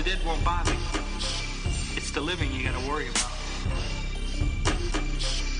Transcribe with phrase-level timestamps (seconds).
[0.00, 0.78] The dead won't bother you.
[1.94, 3.30] It's the living you gotta worry about.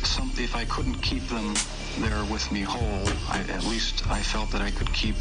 [0.02, 1.52] Something, if I couldn't keep them
[1.98, 5.16] there with me whole, I, at least I felt that I could keep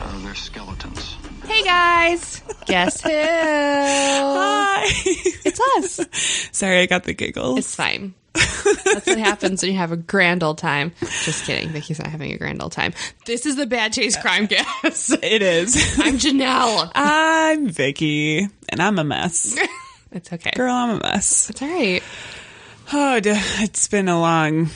[0.00, 1.16] uh, their skeletons.
[1.44, 3.10] Hey guys, guess who?
[3.10, 4.84] Hi.
[5.44, 5.98] It's us.
[6.52, 7.58] Sorry, I got the giggles.
[7.58, 8.14] It's fine.
[8.34, 10.92] That's what happens when you have a grand old time.
[11.00, 11.70] Just kidding.
[11.70, 12.92] Vicky's not having a grand old time.
[13.26, 15.12] This is the Bad Taste Crime Cast.
[15.22, 15.76] it is.
[15.98, 16.90] I'm Janelle.
[16.94, 19.56] I'm Vicky, and I'm a mess.
[20.12, 20.50] It's okay.
[20.56, 21.50] Girl, I'm a mess.
[21.50, 22.02] It's all right.
[22.92, 24.68] Oh, it's been a long.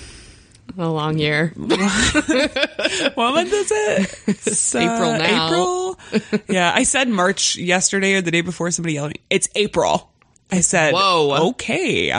[0.79, 1.53] A long year.
[1.57, 4.23] What month is it?
[4.29, 5.47] It's April now.
[5.49, 6.41] April.
[6.49, 8.71] Yeah, I said March yesterday or the day before.
[8.71, 9.23] Somebody yelled at me.
[9.29, 10.09] It's April.
[10.51, 11.49] I said, Whoa.
[11.51, 12.13] okay,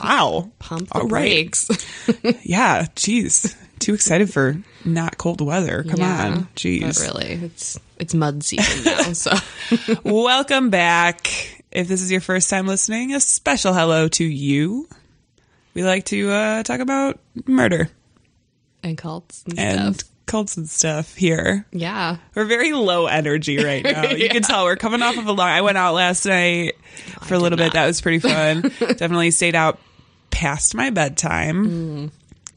[0.00, 1.10] wow, Pump the All right.
[1.50, 1.68] brakes.
[2.42, 5.82] yeah, jeez, too excited for not cold weather.
[5.82, 7.00] Come Yeah, on, jeez.
[7.00, 9.12] really, it's it's mud season now.
[9.14, 9.32] So
[10.02, 11.26] Welcome back.
[11.70, 14.88] If this is your first time listening, a special hello to you.
[15.74, 17.88] We like to uh, talk about murder
[18.82, 20.10] and cults and, and stuff.
[20.26, 21.66] Cults and stuff here.
[21.72, 22.16] Yeah.
[22.34, 24.10] We're very low energy right now.
[24.10, 25.48] You can tell we're coming off of a long.
[25.48, 26.74] I went out last night
[27.22, 27.72] for a little bit.
[27.74, 28.62] That was pretty fun.
[28.78, 29.78] Definitely stayed out
[30.30, 32.10] past my bedtime, Mm.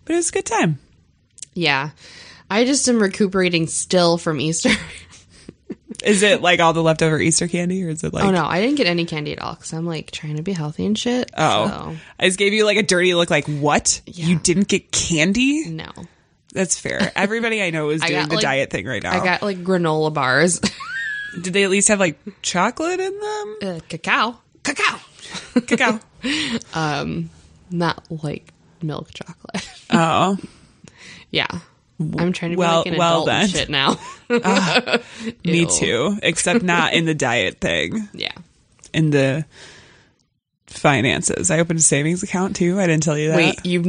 [0.05, 0.79] but it was a good time.
[1.53, 1.89] Yeah.
[2.49, 4.69] I just am recuperating still from Easter.
[6.03, 8.23] Is it like all the leftover Easter candy, or is it like?
[8.23, 10.51] oh no, I didn't get any candy at all because I'm like trying to be
[10.51, 11.31] healthy and shit.
[11.35, 13.31] Oh, so, I just gave you like a dirty look.
[13.31, 13.99] Like what?
[14.05, 14.27] Yeah.
[14.27, 15.67] You didn't get candy?
[15.69, 15.89] no.
[16.53, 17.11] That's fair.
[17.15, 19.19] Everybody I know is I doing got, the like- diet thing right now.
[19.19, 20.59] I got like granola bars,
[21.41, 23.57] Did they at least have like chocolate in them?
[23.63, 24.99] uh, cacao, cacao,
[25.67, 25.99] Cacao.
[27.69, 29.69] not like milk chocolate.
[29.91, 30.37] oh,
[31.29, 31.47] yeah,
[31.99, 33.99] I'm trying to be Well- like an well adult shit now.
[35.45, 36.17] me too.
[36.23, 38.07] Except not in the diet thing.
[38.13, 38.31] Yeah,
[38.93, 39.45] In the
[40.67, 41.51] finances.
[41.51, 42.79] I opened a savings account too.
[42.79, 43.37] I didn't tell you that.
[43.37, 43.85] wait, you've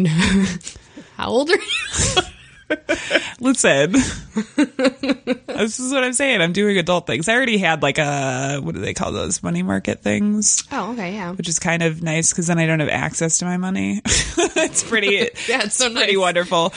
[1.17, 2.23] how old are you?
[3.41, 3.93] Listen.
[3.93, 6.41] this is what I'm saying.
[6.41, 7.29] I'm doing adult things.
[7.29, 10.62] I already had like a what do they call those money market things?
[10.73, 13.45] Oh, okay, yeah, Which is kind of nice because then I don't have access to
[13.45, 14.03] my money.
[14.05, 15.09] it's pretty.
[15.49, 16.21] yeah, it's so pretty nice.
[16.21, 16.73] wonderful.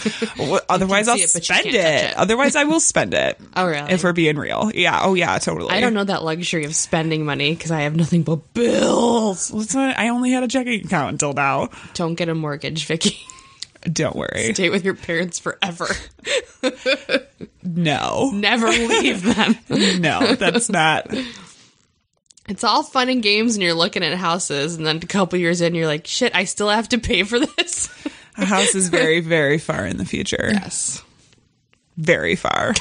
[0.70, 1.76] Otherwise, I'll it, spend it.
[1.76, 2.16] it.
[2.16, 3.40] Otherwise, I will spend it.
[3.56, 3.92] Oh, really?
[3.92, 5.00] If we're being real, yeah.
[5.04, 5.38] Oh, yeah.
[5.40, 5.72] Totally.
[5.72, 9.52] I don't know that luxury of spending money because I have nothing but bills.
[9.52, 11.70] Well, not- I only had a checking account until now.
[11.94, 13.18] Don't get a mortgage, Vicky.
[13.82, 14.54] Don't worry.
[14.54, 15.88] Stay with your parents forever.
[17.64, 19.56] No, Never leave them.
[20.02, 21.08] no, that's not.
[22.48, 25.62] It's all fun and games, and you're looking at houses, and then a couple years
[25.62, 27.90] in, you're like, "Shit, I still have to pay for this."
[28.38, 30.50] A house is very, very far in the future.
[30.52, 31.04] Yes,
[31.98, 32.74] Very far.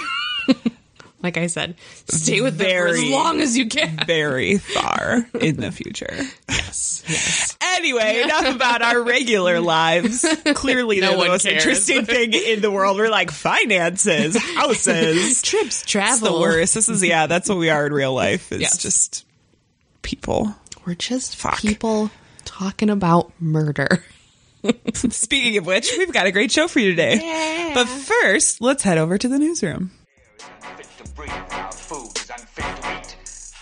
[1.22, 1.75] like I said,
[2.08, 3.99] stay with them for as long as you can.
[4.06, 6.14] Very far in the future.
[6.49, 7.56] Yes, yes.
[7.62, 10.25] Anyway, enough about our regular lives.
[10.55, 11.56] Clearly, No the most cares.
[11.64, 12.96] interesting thing in the world.
[12.96, 16.34] We're like finances, houses, Trips, It's travel.
[16.34, 16.75] the worst.
[16.75, 18.50] This is yeah, that's what we are in real life.
[18.52, 18.78] It's Yes.
[18.78, 19.26] just
[20.02, 20.55] people.
[20.87, 21.58] We're just Fuck.
[21.61, 22.11] people
[22.44, 24.02] talking about murder.
[24.94, 27.70] Speaking of which, we've got a great show for you today.
[27.75, 29.90] But first, let's head over to the newsroom.
[31.20, 33.17] Fit to breathe, our food is unfit to eat.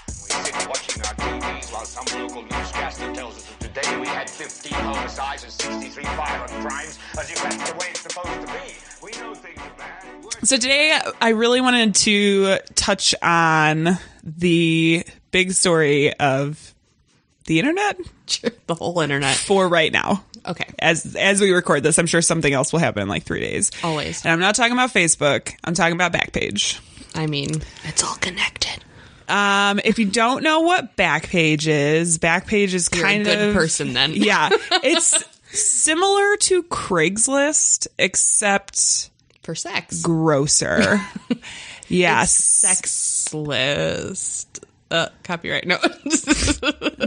[0.06, 4.28] We sit watching our TVs while some local newscaster tells us that today we had
[4.30, 8.74] 15 homicides and 63 violent crimes, as if that's the way it's supposed to be.
[9.02, 10.04] We know things are bad.
[10.22, 16.74] We're- So today, I really wanted to touch on the big story of
[17.46, 17.96] the internet
[18.66, 19.36] the whole internet.
[19.36, 20.22] for right now.
[20.46, 20.66] Okay.
[20.78, 23.70] As as we record this, I'm sure something else will happen in like three days.
[23.82, 24.24] Always.
[24.24, 25.52] And I'm not talking about Facebook.
[25.64, 26.78] I'm talking about Backpage.
[27.18, 27.50] I mean,
[27.84, 28.84] it's all connected.
[29.28, 33.54] Um, if you don't know what Backpage is, Backpage is You're kind a good of
[33.54, 34.12] person then.
[34.14, 34.48] yeah,
[34.84, 39.10] it's similar to Craigslist except
[39.42, 40.00] For sex.
[40.00, 41.00] grosser.
[41.88, 44.64] yes, Sex list.
[44.90, 45.66] Uh, copyright.
[45.68, 45.78] No.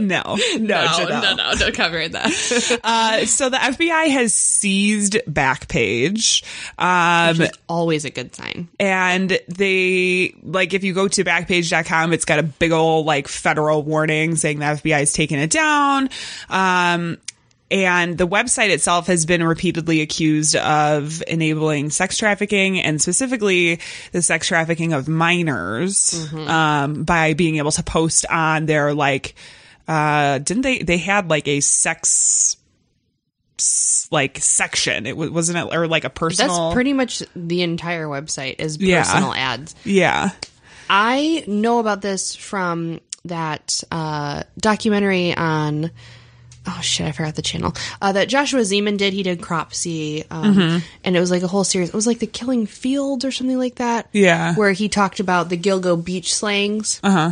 [0.00, 2.80] no, no, no, no, no, don't copyright that.
[2.84, 6.42] Uh, so the FBI has seized Backpage.
[6.78, 8.68] Um, Which is always a good sign.
[8.80, 13.82] and they like if you go to backpage.com it's got a big old like federal
[13.82, 16.08] warning saying the FBI is taking it down
[16.48, 17.18] um
[17.72, 23.80] and the website itself has been repeatedly accused of enabling sex trafficking and specifically
[24.12, 29.34] the sex trafficking of minors um, by being able to post on their like
[29.88, 32.56] uh didn't they they had like a sex
[34.10, 38.56] like section it wasn't it or like a personal That's pretty much the entire website
[38.60, 39.02] is Yeah.
[39.02, 39.74] personal ads.
[39.84, 40.30] yeah
[40.90, 45.90] I know about this from that uh, documentary on.
[46.66, 47.06] Oh shit!
[47.08, 49.12] I forgot the channel uh, that Joshua Zeman did.
[49.12, 50.78] He did Cropsy, um, Mm-hmm.
[51.04, 51.88] and it was like a whole series.
[51.88, 54.08] It was like the Killing Fields or something like that.
[54.12, 54.54] Yeah.
[54.54, 57.00] where he talked about the Gilgo beach slangs.
[57.02, 57.30] Uh huh.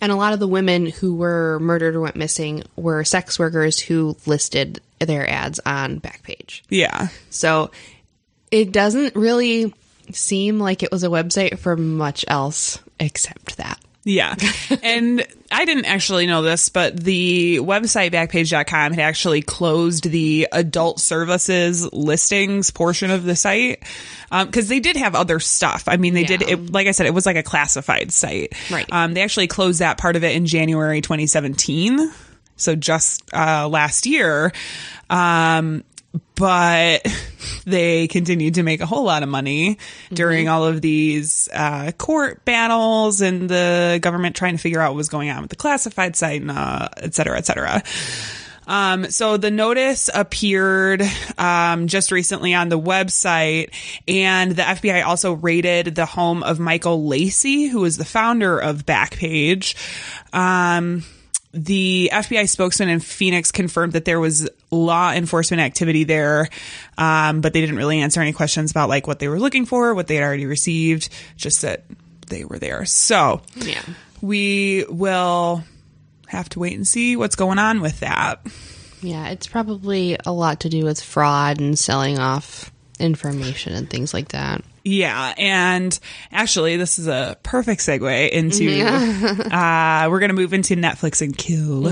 [0.00, 3.80] And a lot of the women who were murdered or went missing were sex workers
[3.80, 6.62] who listed their ads on Backpage.
[6.68, 7.70] yeah So
[8.52, 9.74] it doesn't really
[10.12, 13.78] seem like it was a website for much else except that.
[14.08, 14.36] Yeah.
[14.82, 20.98] and I didn't actually know this, but the website backpage.com had actually closed the adult
[20.98, 23.82] services listings portion of the site.
[24.30, 25.84] Um, cause they did have other stuff.
[25.88, 28.54] I mean, they did, it, like I said, it was like a classified site.
[28.70, 28.86] Right.
[28.90, 32.10] Um, they actually closed that part of it in January 2017.
[32.56, 34.52] So just, uh, last year.
[35.10, 35.84] Um,
[36.34, 37.06] but
[37.64, 39.78] they continued to make a whole lot of money
[40.12, 44.96] during all of these uh, court battles and the government trying to figure out what
[44.96, 47.82] was going on with the classified site and uh, et cetera, et cetera.
[48.68, 51.02] Um, so the notice appeared
[51.38, 53.70] um, just recently on the website,
[54.06, 58.84] and the FBI also raided the home of Michael Lacey, who was the founder of
[58.84, 59.74] Backpage.
[60.34, 61.02] Um,
[61.52, 66.48] the FBI spokesman in Phoenix confirmed that there was law enforcement activity there,
[66.98, 69.94] um, but they didn't really answer any questions about like what they were looking for,
[69.94, 71.84] what they had already received, just that
[72.28, 72.84] they were there.
[72.84, 73.82] So Yeah.
[74.20, 75.64] we will
[76.26, 78.40] have to wait and see what's going on with that.
[79.00, 84.12] Yeah, it's probably a lot to do with fraud and selling off information and things
[84.12, 84.62] like that.
[84.84, 85.98] Yeah, and
[86.32, 88.84] actually, this is a perfect segue into.
[89.54, 91.86] uh, we're going to move into Netflix and kill.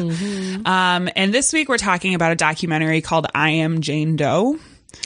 [0.66, 4.58] Um, and this week we're talking about a documentary called "I Am Jane Doe."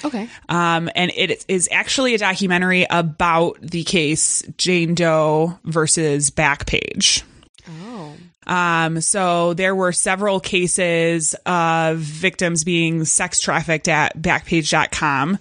[0.04, 0.28] Okay.
[0.48, 7.22] Um, and it is actually a documentary about the case Jane Doe versus Backpage.
[7.68, 8.14] Oh.
[8.46, 15.38] Um, so there were several cases of victims being sex trafficked at backpage.com.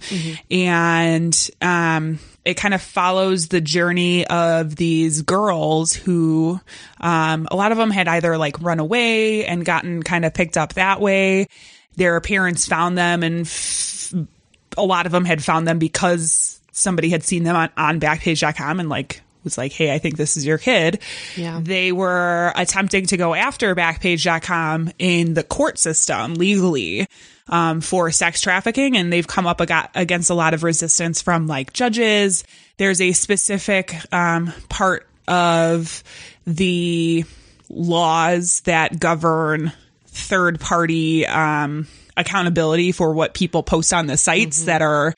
[0.50, 6.58] And, um, it kind of follows the journey of these girls who,
[7.00, 10.56] um, a lot of them had either like run away and gotten kind of picked
[10.56, 11.46] up that way.
[11.96, 14.14] Their parents found them and f-
[14.76, 18.80] a lot of them had found them because somebody had seen them on, on backpage.com
[18.80, 21.00] and like was like, Hey, I think this is your kid.
[21.36, 21.60] Yeah.
[21.62, 27.06] They were attempting to go after backpage.com in the court system legally.
[27.48, 31.48] Um, for sex trafficking, and they've come up ag- against a lot of resistance from
[31.48, 32.44] like judges.
[32.76, 36.04] There's a specific um, part of
[36.46, 37.24] the
[37.68, 39.72] laws that govern
[40.06, 45.14] third party um, accountability for what people post on the sites that are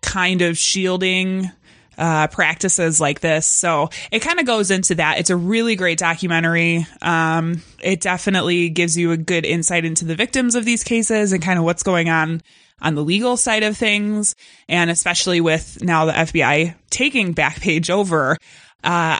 [0.00, 1.50] kind of shielding
[1.98, 3.44] uh, practices like this.
[3.46, 5.18] So it kind of goes into that.
[5.18, 6.86] It's a really great documentary.
[7.02, 11.42] Um, it definitely gives you a good insight into the victims of these cases and
[11.42, 12.40] kind of what's going on
[12.80, 14.34] on the legal side of things.
[14.68, 18.36] And especially with now the FBI taking Backpage over, uh,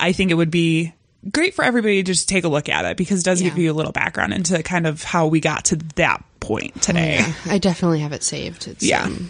[0.01, 0.95] I think it would be
[1.33, 3.73] great for everybody to just take a look at it because it does give you
[3.73, 7.19] a little background into kind of how we got to that point today.
[7.47, 8.69] I definitely have it saved.
[8.69, 9.03] It's, Yeah.
[9.03, 9.29] um,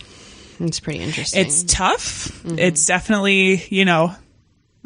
[0.60, 1.44] it's pretty interesting.
[1.44, 2.44] It's tough.
[2.44, 4.14] It's definitely, you know,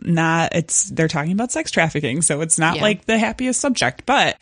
[0.00, 2.82] not it's they're talking about sex trafficking, so it's not Yeah.
[2.82, 4.36] like the happiest subject, but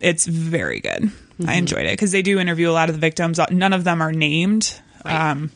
[0.00, 1.10] it's very good.
[1.46, 3.40] I enjoyed it because they do interview a lot of the victims.
[3.50, 4.78] None of them are named.
[5.06, 5.50] Um,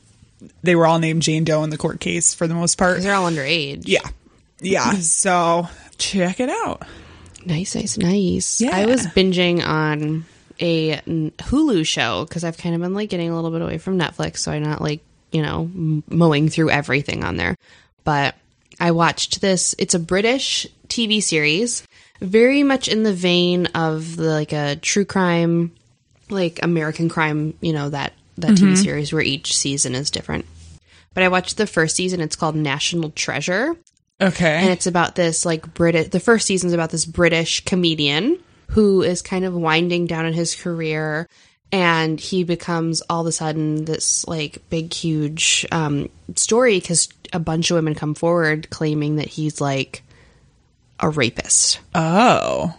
[0.63, 3.03] they were all named Jane Doe in the court case for the most part.
[3.03, 3.83] They're all underage.
[3.85, 4.01] Yeah,
[4.61, 4.93] yeah.
[4.95, 5.69] So
[5.99, 6.83] check it out.
[7.45, 8.63] Nice, nice, nice.
[8.63, 8.75] Yeah.
[8.75, 10.25] I was binging on
[10.61, 13.99] a Hulu show because I've kind of been like getting a little bit away from
[13.99, 15.01] Netflix, so I'm not like
[15.33, 15.71] you know
[16.09, 17.57] mowing through everything on there.
[18.05, 18.35] But
[18.81, 19.75] I watched this.
[19.79, 21.87] It's a British TV series,
[22.21, 25.73] very much in the vein of the, like a true crime,
[26.31, 27.55] like American crime.
[27.61, 28.75] You know that that TV mm-hmm.
[28.75, 30.47] series where each season is different.
[31.15, 32.21] But I watched the first season.
[32.21, 33.77] It's called National Treasure
[34.21, 34.59] Okay.
[34.61, 36.09] and it's about this like British.
[36.09, 40.55] The first season's about this British comedian who is kind of winding down in his
[40.55, 41.29] career,
[41.73, 47.39] and he becomes all of a sudden this like big, huge um, story because a
[47.39, 50.03] bunch of women come forward claiming that he's like
[51.01, 51.81] a rapist.
[51.95, 52.77] oh.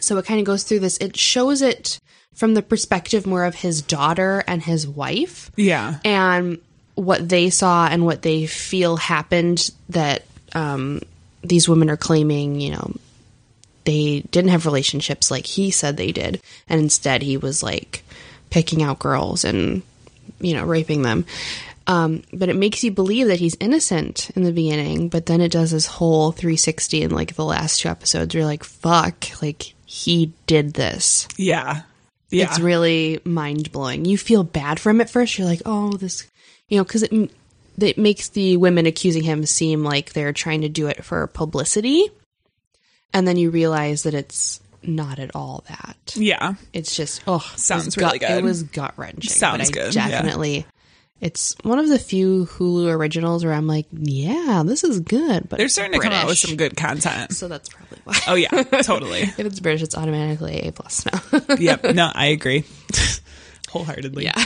[0.00, 0.98] So it kind of goes through this.
[0.98, 1.98] It shows it
[2.34, 5.98] from the perspective more of his daughter and his wife Yeah.
[6.04, 6.58] and
[6.94, 10.24] what they saw and what they feel happened that
[10.54, 11.00] um,
[11.42, 12.92] these women are claiming, you know,
[13.84, 18.02] they didn't have relationships like he said they did, and instead he was like
[18.50, 19.82] picking out girls and
[20.40, 21.26] you know raping them.
[21.86, 25.52] Um, but it makes you believe that he's innocent in the beginning, but then it
[25.52, 28.34] does this whole 360 in like the last two episodes.
[28.34, 31.28] You're like, fuck, like he did this.
[31.36, 31.82] Yeah.
[32.30, 32.46] Yeah.
[32.46, 34.06] It's really mind blowing.
[34.06, 35.38] You feel bad for him at first.
[35.38, 36.26] You're like, oh, this,
[36.68, 37.30] you know, because it
[37.78, 42.08] it makes the women accusing him seem like they're trying to do it for publicity,
[43.14, 46.12] and then you realize that it's not at all that.
[46.14, 46.54] yeah.
[46.74, 48.30] It's just oh, it was Sounds gut- really good.
[48.38, 49.30] It was gut wrenching.
[49.30, 50.08] Sounds but I good, yeah.
[50.08, 50.66] Definitely.
[51.20, 55.48] It's one of the few Hulu originals where I'm like, yeah, this is good.
[55.48, 57.32] But They're starting to come out with some good content.
[57.32, 58.18] So that's probably why.
[58.26, 58.48] Oh yeah,
[58.82, 59.20] totally.
[59.22, 61.56] if it's British, it's automatically A plus now.
[61.58, 61.82] yep.
[61.94, 62.64] No, I agree.
[63.70, 64.24] Wholeheartedly.
[64.24, 64.44] yeah.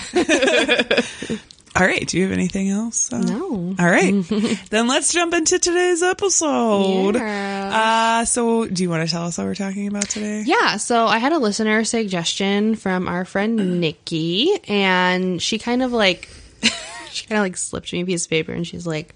[1.76, 2.06] All right.
[2.06, 3.12] Do you have anything else?
[3.12, 3.74] Uh, No.
[3.78, 4.12] All right.
[4.70, 7.14] then let's jump into today's episode.
[7.14, 8.20] Yeah.
[8.20, 10.42] Uh, so do you want to tell us what we're talking about today?
[10.46, 15.92] Yeah, so I had a listener suggestion from our friend Nikki, and she kind of
[15.92, 16.28] like
[17.10, 19.14] she kind of like slipped me a piece of paper, and she's like,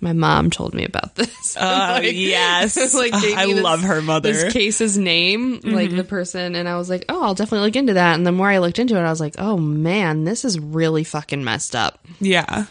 [0.00, 1.28] "My mom told me about this."
[1.58, 2.74] Uh, yes.
[2.94, 4.32] gave I this- love her mother.
[4.32, 7.94] This case's name, like the person, and I was like, "Oh, I'll definitely look into
[7.94, 10.58] that." And the more I looked into it, I was like, "Oh man, this is
[10.58, 12.66] really fucking messed up." Yeah.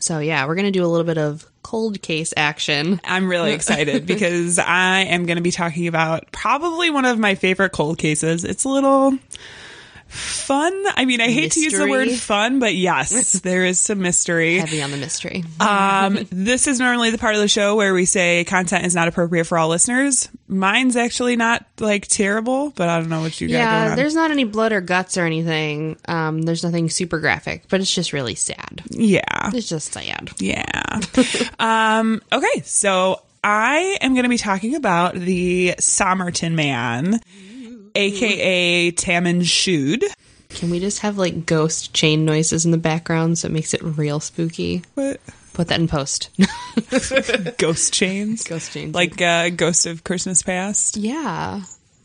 [0.00, 3.00] So yeah, we're gonna do a little bit of cold case action.
[3.04, 7.34] I'm really excited because I am going to be talking about probably one of my
[7.36, 8.44] favorite cold cases.
[8.44, 9.16] It's a little
[10.12, 10.72] fun.
[10.96, 14.58] I mean, I hate to use the word fun, but yes, there is some mystery.
[14.58, 15.44] Heavy on the mystery.
[15.60, 19.08] Um, this is normally the part of the show where we say content is not
[19.08, 20.28] appropriate for all listeners.
[20.48, 24.30] Mine's actually not like terrible, but I don't know what you got Yeah, there's not
[24.30, 25.96] any blood or guts or anything.
[26.06, 28.82] Um, there's nothing super graphic, but it's just really sad.
[28.90, 29.50] yeah.
[29.54, 30.30] It's just sad.
[30.38, 31.00] Yeah.
[31.58, 37.20] um, okay, so I am going to be talking about the Somerton Man,
[37.94, 40.02] aka Taman Shud.
[40.50, 43.82] Can we just have like ghost chain noises in the background so it makes it
[43.82, 44.82] real spooky?
[44.94, 45.20] What?
[45.54, 46.30] Put that in post.
[47.58, 48.42] Ghost chains.
[48.44, 48.94] Ghost chains.
[48.94, 51.60] Like uh, Ghost of Christmas Past, yeah,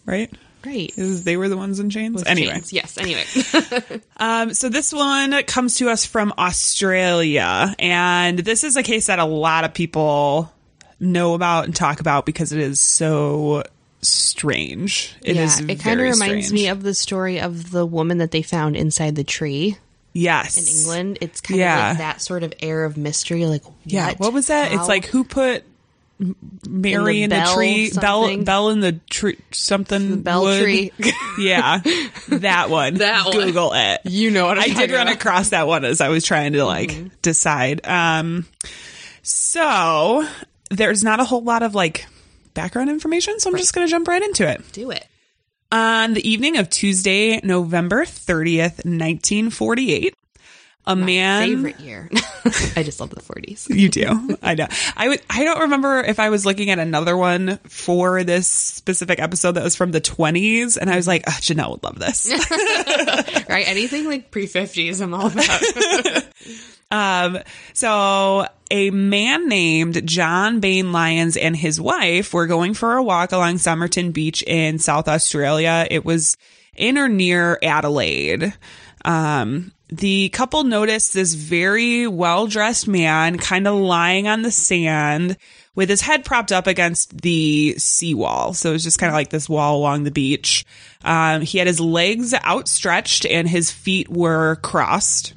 [0.06, 0.30] right?
[0.66, 0.92] right.
[0.98, 2.16] They were the ones in chains.
[2.16, 2.74] With anyway, chains.
[2.74, 2.98] yes.
[2.98, 3.24] Anyway,
[4.18, 9.20] Um, so this one comes to us from Australia, and this is a case that
[9.20, 10.52] a lot of people
[11.00, 13.64] know about and talk about because it is so
[14.02, 15.16] strange.
[15.24, 16.52] It yeah, is it kind of reminds strange.
[16.52, 19.78] me of the story of the woman that they found inside the tree
[20.14, 21.18] yes in England.
[21.22, 21.92] It's kind Yeah.
[21.92, 23.46] of like that sort of air of mystery.
[23.46, 24.72] Like, Yeah, what, was that?
[24.72, 24.80] How?
[24.80, 25.64] It's like who put
[26.68, 27.92] Mary in In the, the bell tree?
[27.92, 28.44] Bell, something?
[28.44, 29.38] bell in the tree?
[29.52, 30.62] Something The bell wood?
[30.64, 30.92] tree.
[31.40, 31.80] yeah,
[32.30, 32.96] that one.
[32.98, 33.34] That one.
[33.48, 34.02] Google it.
[34.06, 35.16] You know what I'm I did run about.
[35.16, 37.08] across that one as I was trying to like Mm-hmm.
[37.22, 37.86] decide.
[37.88, 38.48] Um,
[39.22, 40.26] so
[40.72, 42.08] there's not a whole lot of like
[42.58, 44.62] background information, so I'm just going to jump right into it.
[44.74, 45.06] do it.
[45.72, 50.16] On the evening of Tuesday, November 30th, 1948,
[50.88, 52.10] a man Favorite year.
[52.76, 53.68] I just love the 40s.
[53.70, 54.38] You do.
[54.42, 54.68] I know.
[54.96, 55.22] I would.
[55.30, 59.64] I don't remember if I was looking at another one for this specific episode that
[59.64, 62.26] was from the 20s, and I was like, oh, Janelle would love this.
[63.50, 63.68] Right?
[63.68, 66.24] Anything like pre 50s, I'm all about.
[67.36, 67.42] um,
[67.74, 73.32] so a man named John Bain Lyons and his wife were going for a walk
[73.32, 75.88] along Somerton Beach in South Australia.
[75.90, 76.38] It was
[76.76, 78.54] in or near Adelaide.
[79.06, 85.38] Um, the couple noticed this very well dressed man kind of lying on the sand
[85.76, 88.54] with his head propped up against the seawall.
[88.54, 90.66] So it was just kind of like this wall along the beach.
[91.06, 95.34] Um, he had his legs outstretched and his feet were crossed.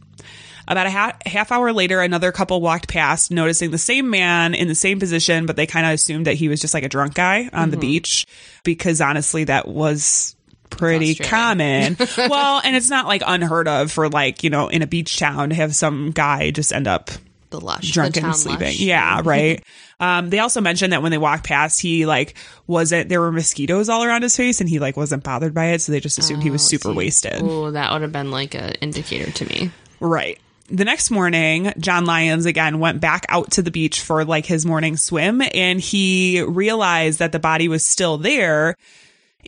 [0.70, 4.68] About a ha- half hour later, another couple walked past, noticing the same man in
[4.68, 7.14] the same position, but they kind of assumed that he was just like a drunk
[7.14, 8.26] guy on the beach
[8.62, 10.36] because honestly, that was
[10.70, 11.96] pretty common.
[12.16, 15.48] well, and it's not like unheard of for like, you know, in a beach town
[15.48, 17.10] to have some guy just end up
[17.50, 17.90] The lush.
[17.90, 18.66] drunk the and sleeping.
[18.68, 18.78] lush.
[18.78, 19.64] Yeah, right.
[19.98, 22.36] um, they also mentioned that when they walked past, he like
[22.68, 25.80] wasn't there were mosquitoes all around his face and he like wasn't bothered by it,
[25.80, 27.42] so they just assumed he was super wasted.
[27.42, 29.72] Oh, that would have been like an indicator to me.
[29.98, 30.38] Right.
[30.70, 34.64] The next morning, John Lyons again went back out to the beach for like his
[34.64, 38.76] morning swim and he realized that the body was still there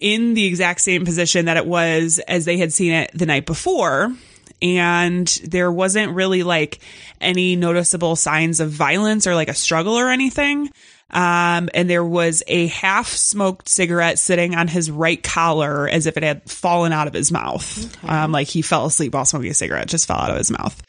[0.00, 3.46] in the exact same position that it was as they had seen it the night
[3.46, 4.12] before.
[4.60, 6.80] And there wasn't really like
[7.20, 10.70] any noticeable signs of violence or like a struggle or anything.
[11.10, 16.16] Um, and there was a half smoked cigarette sitting on his right collar as if
[16.16, 18.04] it had fallen out of his mouth.
[18.08, 20.82] Um, like he fell asleep while smoking a cigarette, just fell out of his mouth.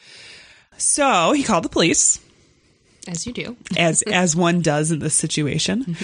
[0.84, 2.20] So he called the police
[3.08, 3.58] As you do.
[3.78, 5.96] as as one does in this situation.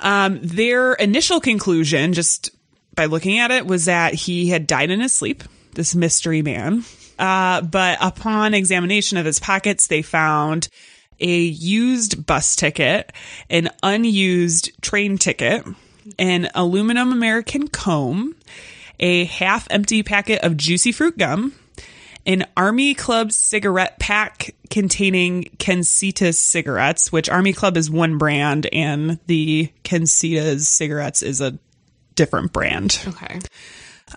[0.00, 2.50] Um, their initial conclusion, just
[2.94, 5.42] by looking at it, was that he had died in his sleep.
[5.74, 6.84] This mystery man.
[7.18, 10.68] Uh, but upon examination of his pockets, they found
[11.20, 13.12] a used bus ticket,
[13.50, 15.64] an unused train ticket,
[16.18, 18.36] an aluminum American comb,
[19.00, 21.54] a half empty packet of juicy fruit gum,
[22.28, 29.18] an Army Club cigarette pack containing Kensitas cigarettes, which Army Club is one brand and
[29.26, 31.58] the Kensitas cigarettes is a
[32.14, 33.00] different brand.
[33.08, 33.40] Okay.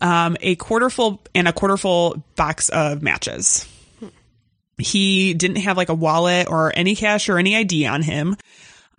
[0.02, 3.66] Um, a quarter full and a quarter full box of matches.
[4.78, 8.36] He didn't have like a wallet or any cash or any ID on him.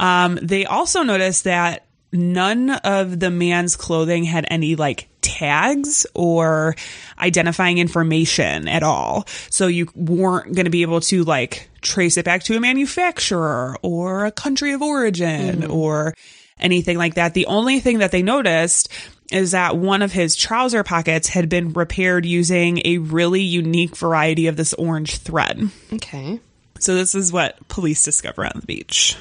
[0.01, 6.75] Um, they also noticed that none of the man's clothing had any like tags or
[7.19, 9.27] identifying information at all.
[9.51, 13.77] So you weren't going to be able to like trace it back to a manufacturer
[13.83, 15.73] or a country of origin mm-hmm.
[15.73, 16.15] or
[16.59, 17.35] anything like that.
[17.35, 18.89] The only thing that they noticed
[19.31, 24.47] is that one of his trouser pockets had been repaired using a really unique variety
[24.47, 25.71] of this orange thread.
[25.93, 26.39] Okay.
[26.83, 29.17] So this is what police discover on the beach.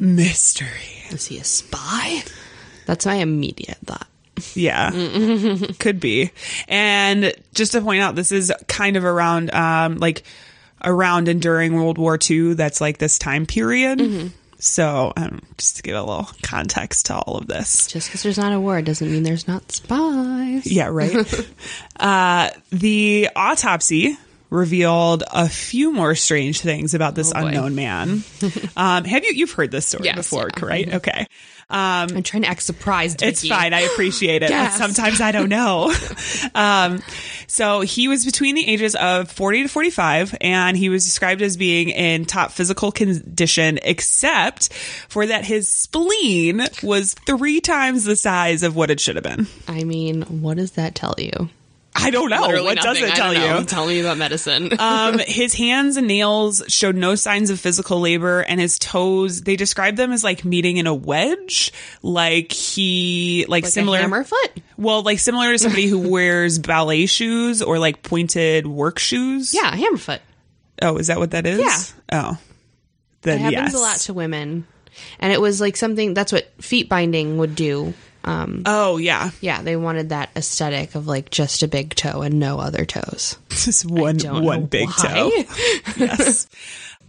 [0.00, 1.04] Mystery.
[1.10, 2.22] Is he a spy?
[2.86, 4.08] That's my immediate thought.
[4.54, 4.90] Yeah,
[5.78, 6.30] could be.
[6.66, 10.22] And just to point out, this is kind of around, um, like
[10.82, 12.54] around and during World War II.
[12.54, 14.32] That's like this time period.
[14.60, 17.86] So, um, just to give a little context to all of this.
[17.86, 20.66] Just because there's not a war doesn't mean there's not spies.
[20.66, 21.14] Yeah, right.
[22.00, 24.16] uh, the autopsy
[24.50, 28.22] revealed a few more strange things about this Oh, unknown man.
[28.76, 30.64] um, have you you've heard this story Yes, before, yeah.
[30.64, 30.94] right?
[30.94, 31.26] Okay.
[31.70, 33.22] I'm trying to act surprised.
[33.22, 33.50] It's Vicky.
[33.50, 33.74] fine.
[33.74, 34.48] I appreciate it.
[34.48, 34.78] Yes.
[34.78, 35.94] Sometimes I don't know.
[36.54, 37.02] um,
[37.46, 41.58] so he was between the ages of 40 to 45 and he was described as
[41.58, 48.62] being in top physical condition, except for that his spleen was three times the size
[48.62, 49.46] of what it should have been.
[49.68, 51.50] I mean, what does that tell you?
[51.98, 52.42] I don't know.
[52.42, 53.02] Literally what nothing.
[53.02, 53.64] does it tell you?
[53.64, 54.70] Tell me about medicine.
[54.78, 59.56] um, his hands and nails showed no signs of physical labor, and his toes, they
[59.56, 63.98] described them as like meeting in a wedge, like he, like, like similar.
[63.98, 64.60] a hammer foot?
[64.76, 69.52] Well, like similar to somebody who wears ballet shoes or like pointed work shoes.
[69.52, 70.22] Yeah, hammer foot.
[70.80, 71.58] Oh, is that what that is?
[72.10, 72.30] Yeah.
[72.30, 72.38] Oh,
[73.24, 73.74] It happens yes.
[73.74, 74.66] a lot to women.
[75.18, 77.94] And it was like something that's what feet binding would do.
[78.24, 79.30] Um, oh, yeah.
[79.40, 83.38] yeah, they wanted that aesthetic of like just a big toe and no other toes.
[83.48, 85.08] Just one, one big why.
[85.08, 85.30] toe.
[85.96, 86.46] yes.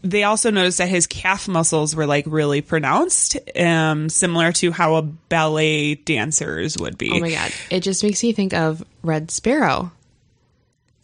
[0.02, 4.96] They also noticed that his calf muscles were like really pronounced, um, similar to how
[4.96, 7.12] a ballet dancer's would be.
[7.12, 9.92] Oh my god, it just makes me think of Red Sparrow.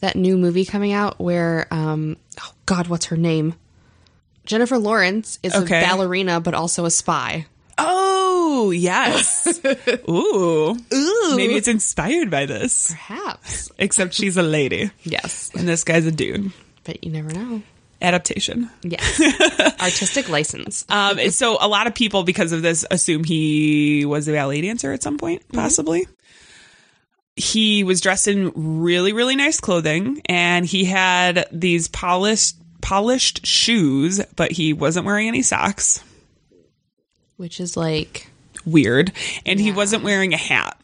[0.00, 3.54] That new movie coming out where um oh god, what's her name?
[4.46, 5.78] Jennifer Lawrence is Okay.
[5.78, 7.44] a ballerina but also a spy.
[7.76, 8.25] Oh,
[8.56, 9.60] Ooh, yes.
[10.08, 10.70] Ooh.
[10.92, 11.36] Ooh.
[11.36, 12.90] Maybe it's inspired by this.
[12.90, 13.70] Perhaps.
[13.78, 15.50] Except she's a lady Yes.
[15.54, 16.52] and this guy's a dude.
[16.84, 17.62] But you never know.
[18.00, 18.70] Adaptation.
[18.82, 19.20] Yes.
[19.80, 20.84] Artistic license.
[20.88, 24.92] Um, so a lot of people, because of this, assume he was a ballet dancer
[24.92, 26.06] at some point, possibly.
[27.36, 34.20] He was dressed in really, really nice clothing, and he had these polished, polished shoes,
[34.36, 36.02] but he wasn't wearing any socks.
[37.36, 38.28] Which is like
[38.66, 39.12] Weird,
[39.46, 40.78] and he wasn't wearing a hat.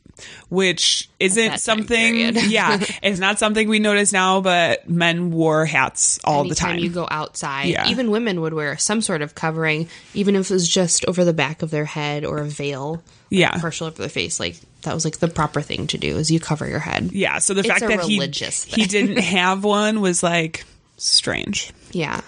[0.51, 2.17] Which isn't something,
[2.49, 6.79] yeah, it's not something we notice now, but men wore hats all the time.
[6.79, 7.69] you go outside.
[7.71, 7.89] Yeah.
[7.89, 11.33] Even women would wear some sort of covering, even if it was just over the
[11.33, 12.93] back of their head or a veil.
[12.93, 13.59] like, Yeah.
[13.59, 14.39] Partial over their face.
[14.39, 17.11] Like that was like the proper thing to do is you cover your head.
[17.13, 20.65] yeah, so the It's fact that he he didn't have one was like
[20.99, 21.73] strange.
[21.91, 22.21] Yeah.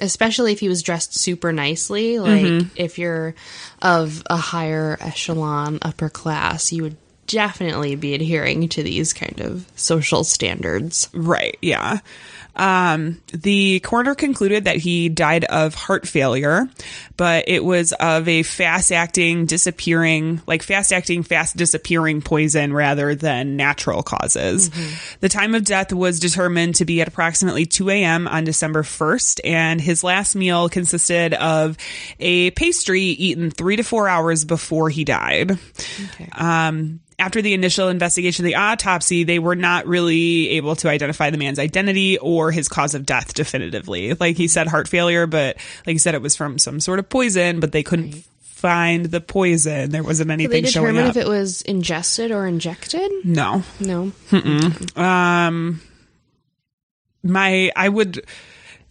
[0.00, 2.18] Especially if he was dressed super nicely.
[2.18, 2.68] Like Mm-hmm.
[2.76, 3.34] if you're
[3.82, 9.66] of a higher echelon upper class, you would definitely be adhering to these kind of
[9.76, 11.08] social standards.
[11.12, 11.56] Right.
[11.60, 11.98] Yeah.
[12.54, 16.68] Um, the coroner concluded that he died of heart failure,
[17.16, 23.14] but it was of a fast acting, disappearing, like fast acting, fast disappearing poison rather
[23.14, 24.70] than natural causes.
[25.20, 28.28] The time of death was determined to be at approximately 2 a.m.
[28.28, 31.76] on December 1st, and his last meal consisted of
[32.20, 35.58] a pastry eaten three to four hours before he died.
[36.32, 41.38] Um, after the initial investigation, the autopsy, they were not really able to identify the
[41.38, 44.12] man's identity or his cause of death definitively.
[44.14, 45.56] Like he said, heart failure, but
[45.86, 49.20] like he said, it was from some sort of poison, but they couldn't find the
[49.20, 49.90] poison.
[49.90, 51.10] There wasn't Did they anything showing up.
[51.10, 53.10] if it was ingested or injected?
[53.24, 53.62] no.
[53.78, 54.10] No.
[54.96, 55.80] Um,
[57.22, 58.24] my, I would,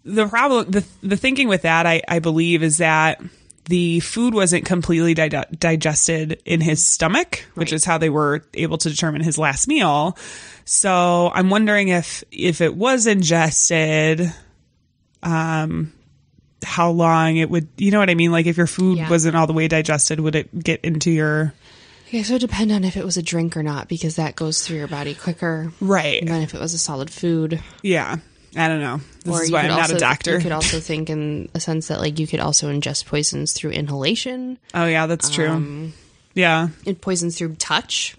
[0.06, 3.22] the problem, the, the thinking with that, I, I believe is that
[3.66, 8.78] the food wasn't completely di- digested in his stomach, which is how they were able
[8.80, 10.18] to determine his last meal.
[10.66, 14.34] So I'm wondering if, if it was ingested,
[15.24, 15.94] um,
[16.64, 18.32] how long it would, you know what I mean?
[18.32, 19.10] Like if your food Yeah.
[19.10, 21.54] wasn't all the way digested, would it get into your,
[22.08, 24.62] Okay, so it depend on if it was a drink or not because that goes
[24.62, 26.26] through your body quicker right?
[26.26, 27.62] than if it was a solid food.
[27.84, 28.18] Yeah.
[28.56, 29.00] I don't know.
[29.24, 30.34] This is you why I'm not also- a doctor.
[30.36, 33.72] You could also think in a sense that like you could also ingest poisons through
[33.72, 35.50] inhalation, Oh yeah, that's true.
[35.50, 35.94] Um,
[36.34, 38.16] yeah, and poisons through touch,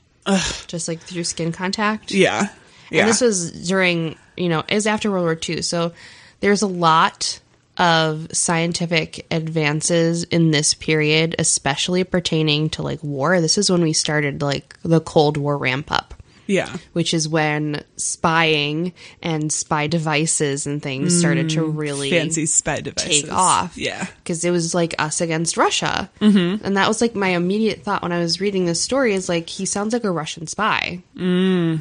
[0.66, 2.10] just like through skin contact.
[2.12, 2.48] yeah,
[2.90, 3.00] yeah.
[3.00, 5.62] And this was during, you know, it was after World War II.
[5.62, 5.92] So
[6.40, 7.40] there's a lot
[7.78, 13.40] of scientific advances in this period, especially pertaining to like war.
[13.40, 16.14] This is when we started like the Cold War ramp up.
[16.46, 22.46] Yeah, Which is when spying and spy devices and things started to mm, really fancy
[22.46, 23.22] spy devices.
[23.22, 23.76] take off.
[23.76, 26.10] Yeah, Because it was like us against Russia.
[26.20, 26.64] Mm-hmm.
[26.64, 29.48] And that was like my immediate thought when I was reading this story is like,
[29.48, 31.02] he sounds like a Russian spy.
[31.16, 31.80] Mm.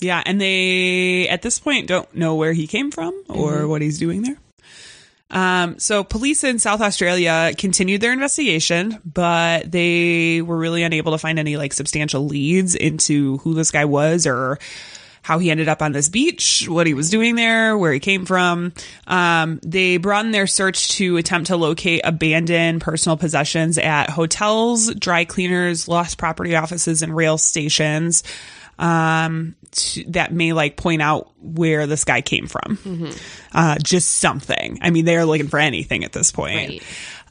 [0.00, 0.22] yeah.
[0.24, 3.68] And they at this point don't know where he came from or mm-hmm.
[3.68, 4.38] what he's doing there.
[5.34, 11.18] Um, so police in South Australia continued their investigation, but they were really unable to
[11.18, 14.60] find any like substantial leads into who this guy was or
[15.22, 18.26] how he ended up on this beach, what he was doing there, where he came
[18.26, 18.74] from.
[19.06, 25.24] Um, they broadened their search to attempt to locate abandoned personal possessions at hotels, dry
[25.24, 28.22] cleaners, lost property offices, and rail stations.
[28.78, 33.10] Um, to, that may like point out where this guy came from.
[33.52, 34.78] Uh, just something.
[34.82, 36.68] I mean, they're looking for anything at this point.
[36.68, 36.82] Right.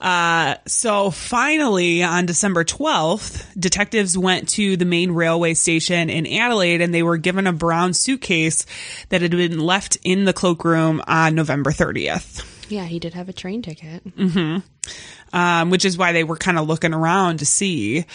[0.04, 6.82] Uh, so finally, on December 12th, detectives went to the main railway station in Adelaide
[6.82, 8.66] and they were given a brown suitcase
[9.10, 12.46] that had been left in the cloakroom on November 30th.
[12.70, 14.04] Yeah, he did have a train ticket.
[15.32, 18.06] Um, which is why they were kind of looking around to see.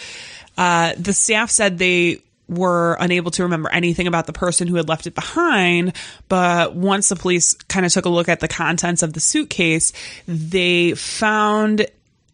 [0.57, 4.89] Uh, the staff said they were unable to remember anything about the person who had
[4.89, 5.93] left it behind.
[6.27, 9.93] But once the police kind of took a look at the contents of the suitcase,
[10.27, 11.85] they found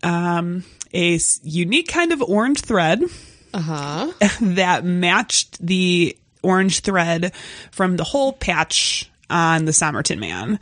[0.03, 3.03] um, a unique kind of orange thread
[4.41, 7.33] that matched the orange thread
[7.71, 10.59] from the whole patch on the Somerton man.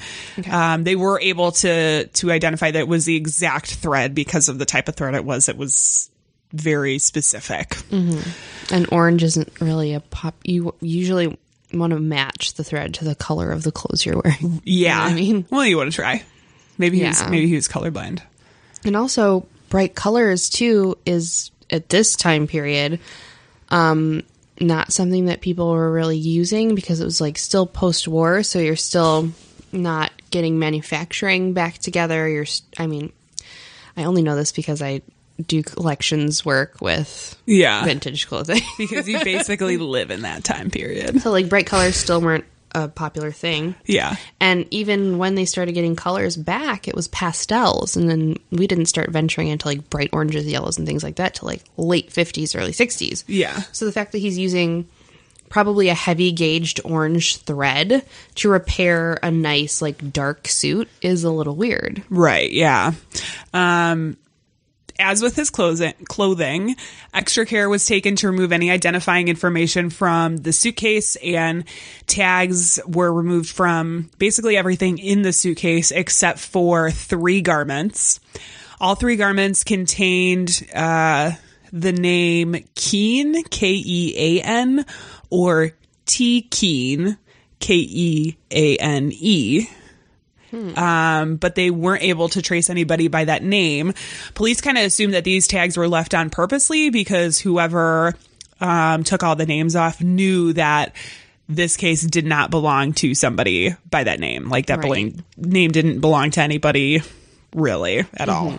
[0.49, 4.57] Um, they were able to to identify that it was the exact thread because of
[4.57, 5.49] the type of thread it was.
[5.49, 6.09] It was
[6.53, 7.75] very specific.
[8.71, 10.35] And orange isn't really a pop.
[10.43, 11.37] You usually
[11.73, 14.61] want to match the thread to the color of the clothes you're wearing.
[14.63, 16.23] Yeah, I mean- well, you want to try.
[16.77, 18.21] Maybe he was maybe he was colorblind.
[18.85, 22.99] And also, bright colors too is at this time period,
[23.69, 24.23] um,
[24.59, 28.43] not something that people were really using because it was like still post war.
[28.43, 29.31] So you're still
[29.71, 32.27] not getting manufacturing back together.
[32.27, 32.45] You're,
[32.77, 33.11] I mean,
[33.97, 35.01] I only know this because I
[35.45, 37.83] do collections work with Yeah.
[37.85, 38.61] vintage clothing.
[38.77, 41.21] because you basically live in that time period.
[41.21, 43.75] so like bright colors still weren't a popular thing.
[43.85, 44.15] Yeah.
[44.39, 47.95] And even when they started getting colors back, it was pastels.
[47.95, 51.35] And then we didn't start venturing into like bright oranges, yellows, and things like that
[51.35, 53.23] till like late 50s, early 60s.
[53.27, 53.61] Yeah.
[53.73, 54.87] So the fact that he's using
[55.49, 58.03] probably a heavy gauged orange thread
[58.35, 62.01] to repair a nice, like dark suit is a little weird.
[62.09, 62.93] Right, yeah.
[63.53, 64.17] Um
[64.99, 66.75] as with his clothing,
[67.13, 71.65] extra care was taken to remove any identifying information from the suitcase, and
[72.07, 78.19] tags were removed from basically everything in the suitcase except for three garments.
[78.79, 81.31] All three garments contained uh,
[81.71, 84.85] the name Keen, K E A N,
[85.29, 85.71] or
[86.05, 87.17] T Keen,
[87.59, 89.67] K E A N E
[90.53, 93.93] um, but they weren't able to trace anybody by that name.
[94.35, 98.13] Police kind of assumed that these tags were left on purposely because whoever
[98.61, 100.95] um, took all the names off knew that
[101.49, 104.49] this case did not belong to somebody by that name.
[104.49, 105.13] Like that Right.
[105.37, 107.01] name didn't belong to anybody
[107.53, 108.57] really at all.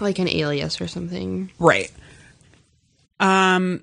[0.00, 1.50] Like an alias or something.
[1.58, 1.90] Right.
[3.20, 3.82] Um,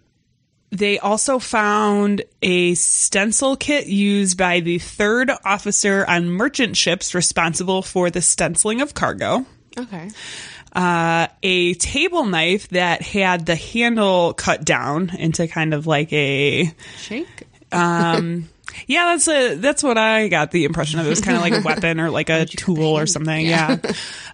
[0.77, 7.81] they also found a stencil kit used by the third officer on merchant ships responsible
[7.81, 9.45] for the stenciling of cargo.
[9.77, 10.09] Okay.
[10.73, 16.73] Uh, a table knife that had the handle cut down into kind of like a
[16.97, 17.27] Shank?
[18.87, 21.53] yeah that's a that's what i got the impression of it was kind of like
[21.53, 23.77] a weapon or like a tool or something yeah,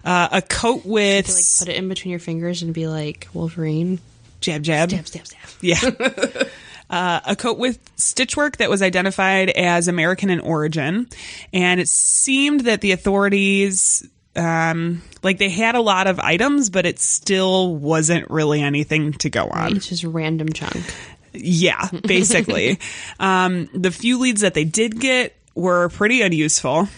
[0.04, 3.28] Uh, a coat with To like put it in between your fingers and be like
[3.32, 4.00] Wolverine.
[4.42, 5.48] Jab jab Stab, stab, stab.
[5.60, 6.44] Yeah.
[6.90, 11.08] Uh, a coat with stitchwork that was identified as American in origin.
[11.50, 16.84] And it seemed that the authorities, um, like they had a lot of items, but
[16.84, 19.74] it still wasn't really anything to go on.
[19.76, 20.84] It's just random chunk.
[21.32, 22.78] Yeah, basically.
[23.18, 26.88] um, the few leads that they did get were pretty unuseful.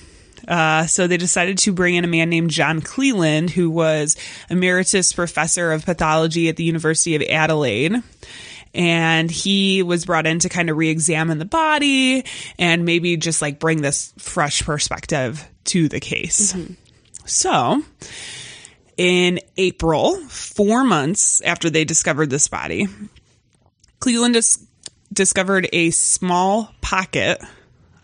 [0.46, 4.16] Uh, so they decided to bring in a man named John Cleland, who was
[4.50, 7.94] emeritus professor of pathology at the University of Adelaide.
[8.74, 12.24] And he was brought in to kind of re-examine the body
[12.58, 16.54] and maybe just like bring this fresh perspective to the case.
[17.24, 17.82] So,
[18.96, 22.88] in April, four months after they discovered this body,
[24.00, 24.64] Cleland dis-
[25.12, 27.40] discovered a small pocket.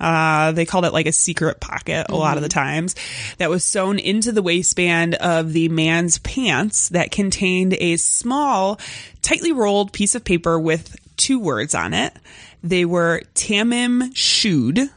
[0.01, 2.95] Uh, they called it like a secret pocket a lot of the times
[3.39, 8.81] that was sewn into the waistband of the man's pants that contained a small,
[9.21, 12.15] tightly rolled piece of paper with two words on it.
[12.63, 14.89] They were Tamam Shud.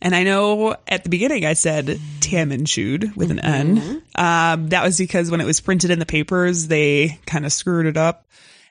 [0.00, 4.02] And I know at the beginning I said Taman Shud with an N.
[4.14, 7.86] Um, that was because when it was printed in the papers, they kind of screwed
[7.86, 8.24] it up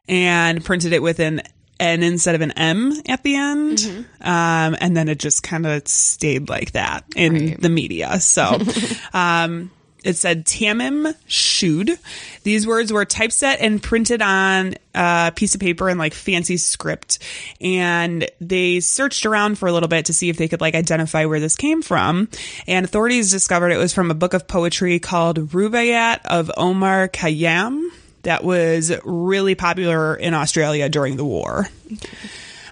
[0.07, 1.41] and printed it with an
[1.79, 4.05] N instead of an M at the end.
[4.21, 8.19] Um, and then it just kind of stayed like that in the media.
[8.19, 8.59] So,
[9.13, 9.71] um,
[10.03, 11.99] it said Tamam Shud.
[12.43, 17.19] These words were typeset and printed on a piece of paper in like fancy script.
[17.59, 21.25] And they searched around for a little bit to see if they could like identify
[21.25, 22.29] where this came from.
[22.67, 27.89] And authorities discovered it was from a book of poetry called Rubaiyat of Omar Khayyam
[28.27, 31.69] that was really popular in Australia during the war.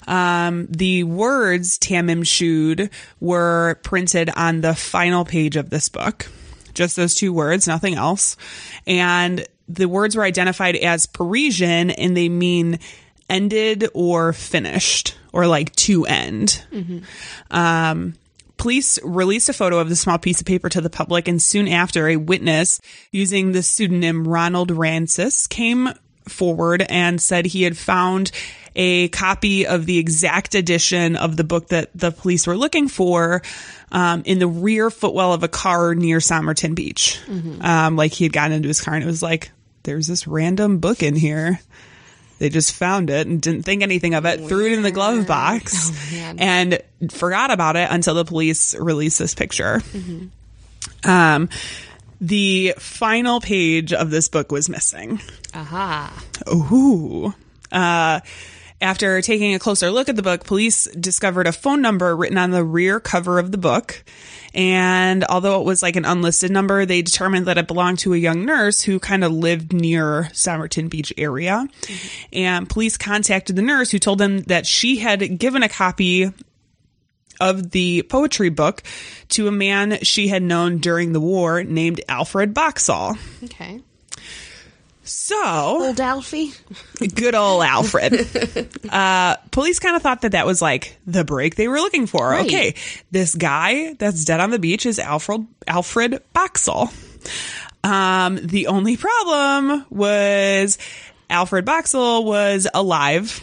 [0.06, 2.90] Um, the words Tamam Shud
[3.22, 6.30] were printed on the final page of this book.
[6.74, 8.36] Just those two words, nothing else.
[8.86, 12.80] And the words were identified as Persian and they mean
[13.30, 16.62] ended or finished or like to end.
[17.50, 18.16] Um,
[18.58, 21.68] police released a photo of the small piece of paper to the public, and soon
[21.68, 22.80] after, a witness
[23.12, 25.90] using the pseudonym Ronald Francis came
[26.28, 28.32] forward and said he had found
[28.76, 33.42] a copy of the exact edition of the book that the police were looking for
[33.92, 37.20] um, in the rear footwell of a car near Somerton Beach.
[37.62, 39.52] Um, like he had gotten into his car and it was like,
[39.84, 41.60] there's this random book in here.
[42.38, 45.26] They just found it and didn't think anything of it, threw it in the glove
[45.26, 45.92] box,
[46.38, 49.82] and forgot about it until the police released this picture.
[51.04, 51.50] Um,
[52.20, 55.22] the final page of this book was missing.
[55.54, 56.24] Aha.
[56.52, 57.34] Ooh.
[57.72, 58.20] Uh,
[58.82, 62.52] after taking a closer look at the book, police discovered a phone number written on
[62.52, 64.04] the rear cover of the book.
[64.56, 68.18] And although it was like an unlisted number, they determined that it belonged to a
[68.18, 71.68] young nurse who kind of lived near Somerton Beach area.
[72.32, 76.32] And police contacted the nurse who told them that she had given a copy
[77.42, 78.82] of the poetry book
[79.28, 83.18] to a man she had known during the war named Alfred Boxall.
[83.44, 83.82] Okay.
[85.06, 86.52] So, Old Alfie.
[87.14, 88.28] good old Alfred.
[88.90, 92.28] uh, police kind of thought that that was like the break they were looking for.
[92.28, 92.46] Right.
[92.46, 92.76] Okay,
[93.12, 96.90] this guy that's dead on the beach is Alfred Alfred Boxall.
[97.84, 100.80] Um, the only problem was
[101.30, 103.42] Alfred Boxall was alive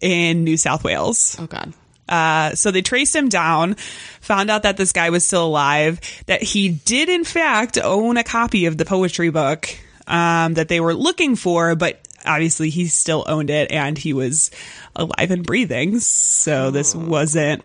[0.00, 1.36] in New South Wales.
[1.38, 1.72] Oh God.
[2.08, 3.74] Uh, so they traced him down,
[4.20, 8.24] found out that this guy was still alive, that he did in fact own a
[8.24, 9.74] copy of the poetry book
[10.06, 14.50] um, that they were looking for, but obviously he still owned it and he was
[14.96, 16.00] alive and breathing.
[16.00, 17.64] So this wasn't.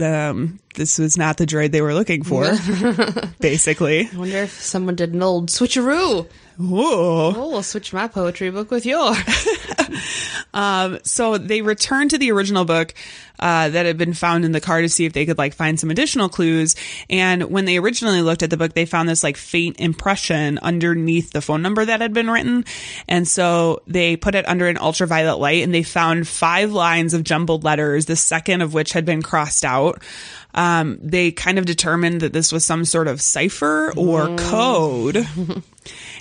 [0.00, 2.44] Um, this was not the droid they were looking for,
[3.40, 4.08] basically.
[4.12, 6.28] I wonder if someone did an old switcheroo.
[6.58, 7.32] Whoa.
[7.36, 9.16] Oh, we'll switch my poetry book with yours.
[10.54, 12.94] Um, so they returned to the original book
[13.38, 15.78] uh, that had been found in the car to see if they could like find
[15.78, 16.74] some additional clues.
[17.08, 21.30] And when they originally looked at the book, they found this like faint impression underneath
[21.30, 22.64] the phone number that had been written.
[23.08, 27.24] And so they put it under an ultraviolet light and they found five lines of
[27.24, 30.02] jumbled letters, the second of which had been crossed out.
[30.54, 35.26] Um, they kind of determined that this was some sort of cipher or code.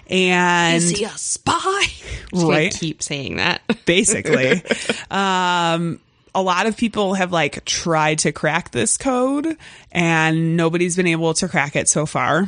[0.09, 1.83] And Is he a spy?
[2.33, 2.73] Right.
[2.73, 3.61] Keep saying that.
[3.85, 4.61] basically.
[5.11, 5.99] um,
[6.35, 9.57] a lot of people have like tried to crack this code
[9.93, 12.47] and nobody's been able to crack it so far.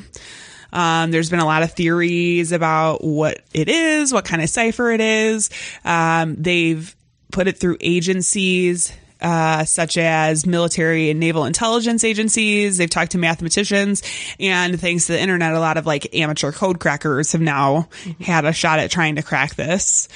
[0.72, 4.92] Um, there's been a lot of theories about what it is, what kind of cipher
[4.92, 5.50] it is.
[5.84, 6.94] Um, they've
[7.32, 8.92] put it through agencies,
[9.22, 12.78] uh, such as military and naval intelligence agencies.
[12.78, 14.04] They've talked to mathematicians
[14.40, 18.46] and thanks to the internet, a lot of like amateur code crackers have now had
[18.46, 20.08] a shot at trying to crack this.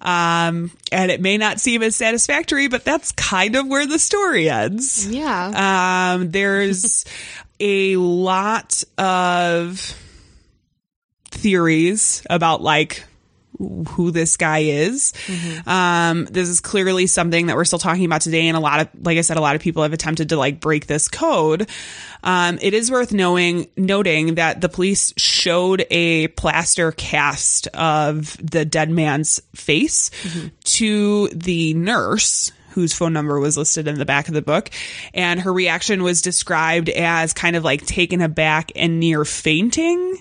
[0.00, 4.50] Um, and it may not seem as satisfactory, but that's kind of where the story
[4.50, 5.08] ends.
[5.08, 6.12] Yeah.
[6.14, 7.06] Um, there's
[7.60, 9.98] a lot of
[11.30, 13.04] theories about like
[13.58, 15.12] who this guy is.
[15.66, 18.48] Um, this is clearly something that we're still talking about today.
[18.48, 20.60] And a lot of, like I said, a lot of people have attempted to like
[20.60, 21.68] break this code.
[22.22, 28.64] Um, it is worth knowing, noting that the police showed a plaster cast of the
[28.64, 30.10] dead man's face
[30.64, 34.70] to the nurse whose phone number was listed in the back of the book.
[35.14, 40.18] And her reaction was described as kind of like taken aback and near fainting.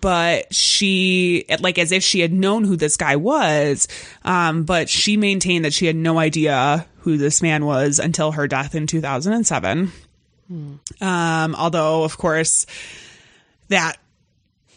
[0.00, 3.88] But she, like as if she had known who this guy was.
[4.24, 8.46] Um, but she maintained that she had no idea who this man was until her
[8.46, 9.90] death in 2007.
[11.00, 12.66] Um, although, of course,
[13.68, 13.96] that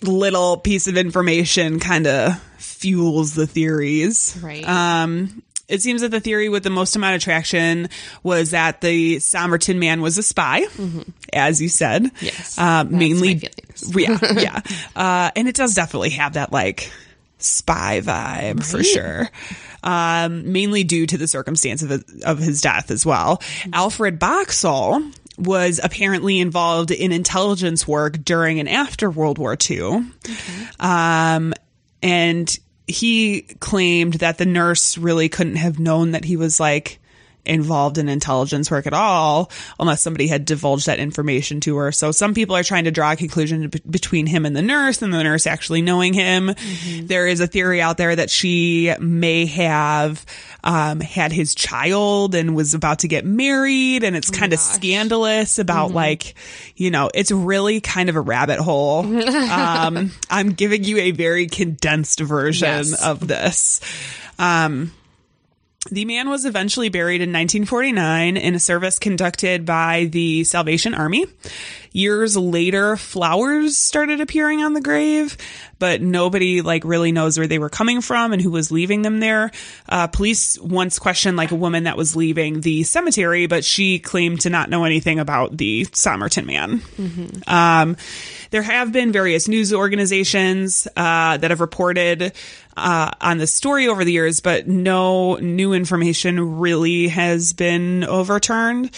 [0.02, 4.38] little piece of information kind of fuels the theories.
[4.42, 4.68] Right.
[4.68, 7.90] Um, it seems that the theory with the most amount of traction
[8.24, 10.66] was that the Somerton man was a spy,
[11.34, 12.04] as you said.
[12.04, 12.26] Mm-hmm.
[12.26, 13.50] Yes, Uh, mainly.
[13.96, 14.18] yeah.
[14.38, 14.62] Yeah.
[14.96, 16.92] Uh, and it does definitely have that like
[17.40, 19.30] spy vibe for sure.
[19.84, 23.38] Um, mainly due to the circumstance of his, of his death as well.
[23.38, 23.74] Mm-hmm.
[23.74, 25.02] Alfred Boxall
[25.40, 30.04] was apparently involved in intelligence work during and after World War II.
[30.80, 31.54] Um,
[32.04, 32.60] and
[32.92, 37.00] he claimed that the nurse really couldn't have known that he was like
[37.46, 41.92] involved in intelligence work at all unless somebody had divulged that information to her.
[41.92, 45.02] So some people are trying to draw a conclusion be- between him and the nurse
[45.02, 46.52] and the nurse actually knowing him.
[47.02, 50.26] There is a theory out there that she may have
[50.64, 55.58] um, had his child and was about to get married and it's kind of scandalous
[55.60, 56.36] about like,
[56.76, 59.00] you know, it's really kind of a rabbit hole.
[59.28, 63.04] um, I'm giving you a very condensed version Yes.
[63.04, 63.82] of this.
[64.38, 64.92] Um,
[65.90, 71.26] the man was eventually buried in 1949 in a service conducted by the Salvation Army.
[71.94, 75.36] Years later, flowers started appearing on the grave,
[75.78, 79.20] but nobody like really knows where they were coming from and who was leaving them
[79.20, 79.52] there.
[79.90, 84.42] Uh, police once questioned like a woman that was leaving the cemetery, but she claimed
[84.42, 86.82] to not know anything about the Somerton man.
[87.48, 87.98] Um,
[88.52, 92.34] there have been various news organizations uh, that have reported
[92.78, 98.92] uh, on the story over the years, but no new information really has been overturned.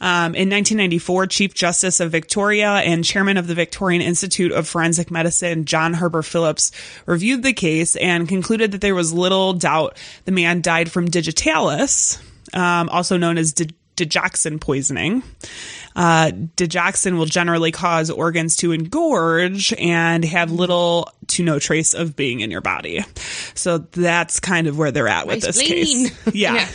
[0.00, 5.10] Um, in 1994, Chief Justice of Victoria and Chairman of the Victorian Institute of Forensic
[5.10, 6.72] Medicine, John Herbert Phillips,
[7.06, 12.18] reviewed the case and concluded that there was little doubt the man died from digitalis,
[12.52, 15.22] um, also known as di- digoxin poisoning.
[15.98, 22.14] Uh, digoxin will generally cause organs to engorge and have little to no trace of
[22.14, 23.02] being in your body.
[23.54, 26.08] So that's kind of where they're at with My this spleen.
[26.10, 26.12] case.
[26.34, 26.68] Yeah.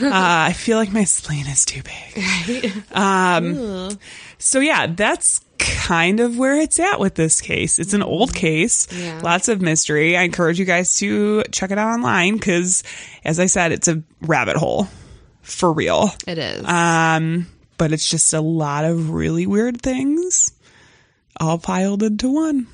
[0.00, 2.72] uh, I feel like my spleen is too big.
[2.92, 3.98] Um,
[4.38, 7.80] so yeah, that's kind of where it's at with this case.
[7.80, 9.20] It's an old case, Yeah.
[9.22, 10.16] lots of mystery.
[10.16, 12.84] I encourage you guys to check it out online because,
[13.24, 14.86] as I said, it's a rabbit hole
[15.42, 16.10] for real.
[16.26, 16.64] It is.
[16.64, 17.46] Um,
[17.80, 20.52] but it's just a lot of really weird things
[21.40, 22.66] all piled into one.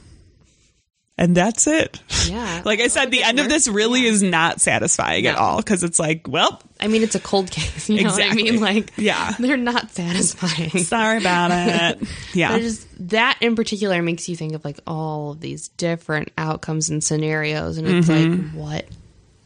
[1.16, 1.98] And that's it.
[2.28, 2.62] Yeah.
[2.66, 6.00] like I said, the end of this really is not satisfying at all because it's
[6.00, 7.88] like, well, I mean, it's a cold case.
[7.88, 8.42] You know Exactly.
[8.42, 8.60] what I mean?
[8.60, 9.32] Like, Yeah.
[9.38, 10.70] they're not satisfying.
[10.84, 12.08] sorry about it.
[12.34, 12.58] Yeah.
[12.58, 17.02] Just that in particular makes you think of like all of these different outcomes and
[17.02, 18.58] scenarios, and it's Mm-hmm.
[18.58, 18.86] like, what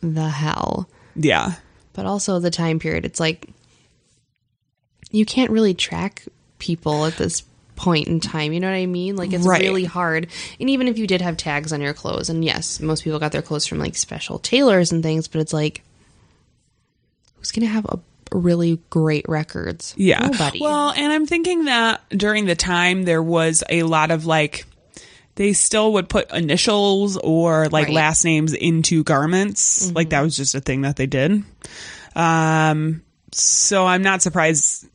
[0.01, 0.89] the hell?
[1.15, 1.53] yeah.
[1.93, 3.05] But also the time period.
[3.05, 3.47] It's like
[5.11, 6.25] you can't really track
[6.59, 7.43] people at this
[7.77, 8.53] point in time.
[8.53, 9.17] You know what I mean?
[9.17, 9.63] Like it's Right.
[9.63, 10.27] really hard.
[10.61, 13.33] And even if you did have tags on your clothes, and yes, most people got
[13.33, 15.83] their clothes from like special tailors and things, but it's like
[17.37, 17.99] who's gonna have a
[18.33, 19.95] really great records?
[19.97, 20.21] Yeah.
[20.27, 20.61] Nobody.
[20.61, 24.67] Well, and I'm thinking that during the time there was a lot of like
[25.37, 27.87] they still would put initials or like Right.
[27.87, 27.95] Mm-hmm.
[27.95, 29.91] last names into garments.
[29.93, 31.43] Like that was just a thing that they did.
[32.15, 33.03] Um
[33.33, 34.87] so I'm not surprised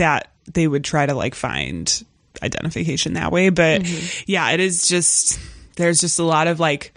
[0.00, 2.04] that they would try to like find
[2.42, 4.24] identification that way, but Mm-hmm.
[4.26, 5.38] yeah, it is just
[5.76, 6.92] there's just a lot of like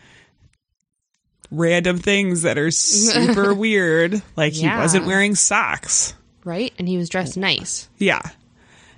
[1.51, 4.22] random things that are super weird.
[4.36, 6.14] Like he wasn't wearing socks.
[6.43, 6.74] right?
[6.80, 7.88] And he was dressed nice.
[7.97, 8.22] Yeah.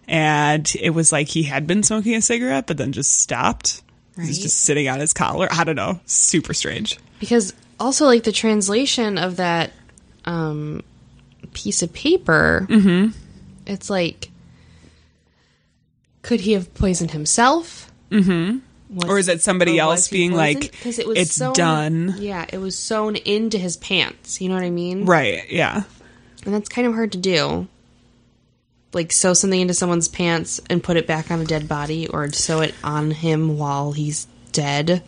[0.07, 3.81] And it was like he had been smoking a cigarette, but then just stopped.
[4.17, 4.27] Right.
[4.27, 5.49] just sitting on his collar.
[5.51, 5.99] I don't know.
[6.05, 6.97] Super strange.
[7.19, 9.71] because also like the translation of that
[10.23, 10.81] um
[11.53, 13.17] piece of paper Mm-hmm.
[13.65, 14.29] It's like
[16.21, 18.59] could he have poisoned himself mm-hmm.
[19.09, 22.15] Or is it somebody else being like, because it was it's sewn, done?
[22.19, 25.49] yeah it was sewn into his pants you know what i mean Right.
[25.49, 25.83] Yeah.
[26.45, 27.67] and that's kind of hard to do
[28.93, 32.31] like sew something into someone's pants and put it back on a dead body or
[32.31, 35.03] sew it on him while he's dead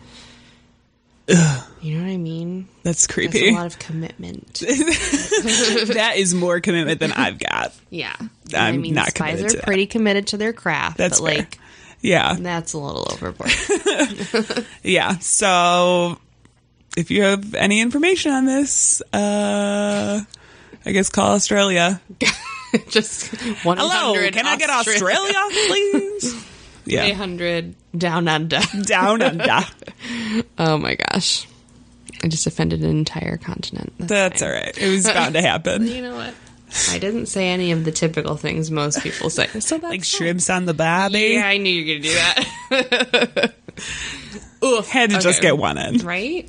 [1.82, 3.50] you know what i mean That's that's creepy.
[3.50, 7.72] a lot of commitment that is more commitment than I've got.
[7.90, 8.14] Yeah.
[8.18, 9.66] I'm I mean, not spies committed are to that.
[9.66, 11.38] pretty committed to their craft, That's but fair.
[11.38, 11.58] like
[12.00, 12.34] Yeah.
[12.38, 13.52] that's a little overboard.
[14.82, 15.18] Yeah.
[15.18, 16.18] So
[16.96, 20.20] if you have any information on this, uh,
[20.86, 22.00] I guess call Australia.
[22.88, 23.28] Just
[23.64, 24.14] one Hello.
[24.30, 26.07] Can I get Australia, please?
[26.88, 27.04] Yeah.
[27.04, 28.60] 800 down under.
[28.82, 29.60] Down under.
[30.58, 31.46] Oh my gosh.
[32.22, 33.92] I just offended an entire continent.
[33.98, 34.48] That's fine.
[34.48, 34.76] all right.
[34.78, 35.86] It was bound to happen.
[35.86, 36.34] You know what?
[36.90, 39.46] I didn't say any of the typical things most people say.
[39.60, 41.18] So that's like shrimps on the barbie.
[41.34, 42.14] Yeah, I knew you were going to do
[43.40, 43.54] that.
[44.64, 44.88] Oof.
[44.88, 45.98] Had to just get one in.
[45.98, 46.48] Right?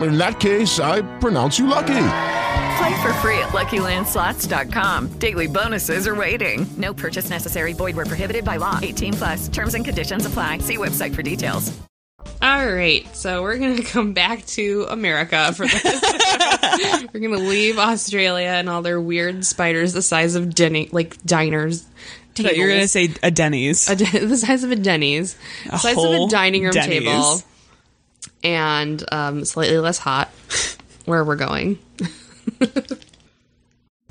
[0.00, 1.86] In that case, I pronounce you lucky.
[1.88, 5.08] Play for free at LuckyLandSlots.com.
[5.18, 6.66] Daily bonuses are waiting.
[6.78, 7.72] No purchase necessary.
[7.74, 8.78] Void where prohibited by law.
[8.82, 9.48] 18 plus.
[9.48, 10.58] Terms and conditions apply.
[10.58, 11.76] See website for details.
[12.42, 15.82] All right, so we're gonna come back to America for this.
[17.12, 21.84] we're gonna leave Australia and all their weird spiders the size of dinning, like diners.
[22.38, 23.88] I thought you're going to say a Denny's.
[23.90, 25.36] A di- the size of a Denny's,
[25.66, 27.00] the A size of a dining room Denny's.
[27.00, 27.42] table,
[28.42, 30.28] and um, slightly less hot.
[31.06, 31.78] Where we're going.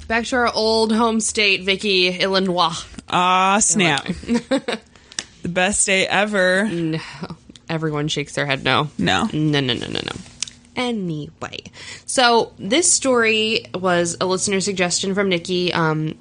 [0.07, 2.73] Back to our old home state, Vicky, Illinois.
[3.07, 4.05] Ah, snap.
[4.05, 4.80] the
[5.49, 6.67] best day ever.
[6.67, 6.99] No,
[7.69, 8.63] everyone shakes their head.
[8.63, 9.25] No, No.
[9.32, 10.11] no, no, no, no, no.
[10.75, 11.59] Anyway,
[12.05, 15.71] so this story was a listener suggestion from Nikki.
[15.73, 16.17] Um,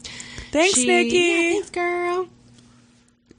[0.50, 1.16] Thanks, she- Nikki.
[1.16, 2.28] Yeah, thanks, girl.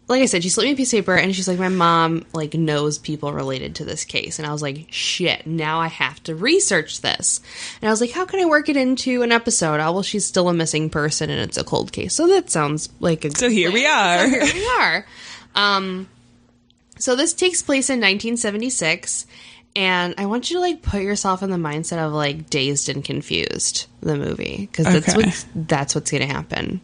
[0.09, 2.25] Like I said, she slipped me a piece of paper and she's like, my mom
[2.33, 4.39] like knows people related to this case.
[4.39, 7.39] And I was like, shit, now I have to research this.
[7.81, 9.79] And I was like, how can I work it into an episode?
[9.79, 12.13] Oh, well, she's still a missing person and it's a cold case.
[12.15, 14.19] So that sounds like a So here we are.
[14.19, 15.05] So here we are.
[15.55, 16.09] Um,
[16.97, 19.25] so this takes place in 1976.
[19.75, 23.05] And I want you to like put yourself in the mindset of like dazed and
[23.05, 25.17] confused, the movie, because that's Okay.
[25.25, 26.81] what's that's what's gonna happen.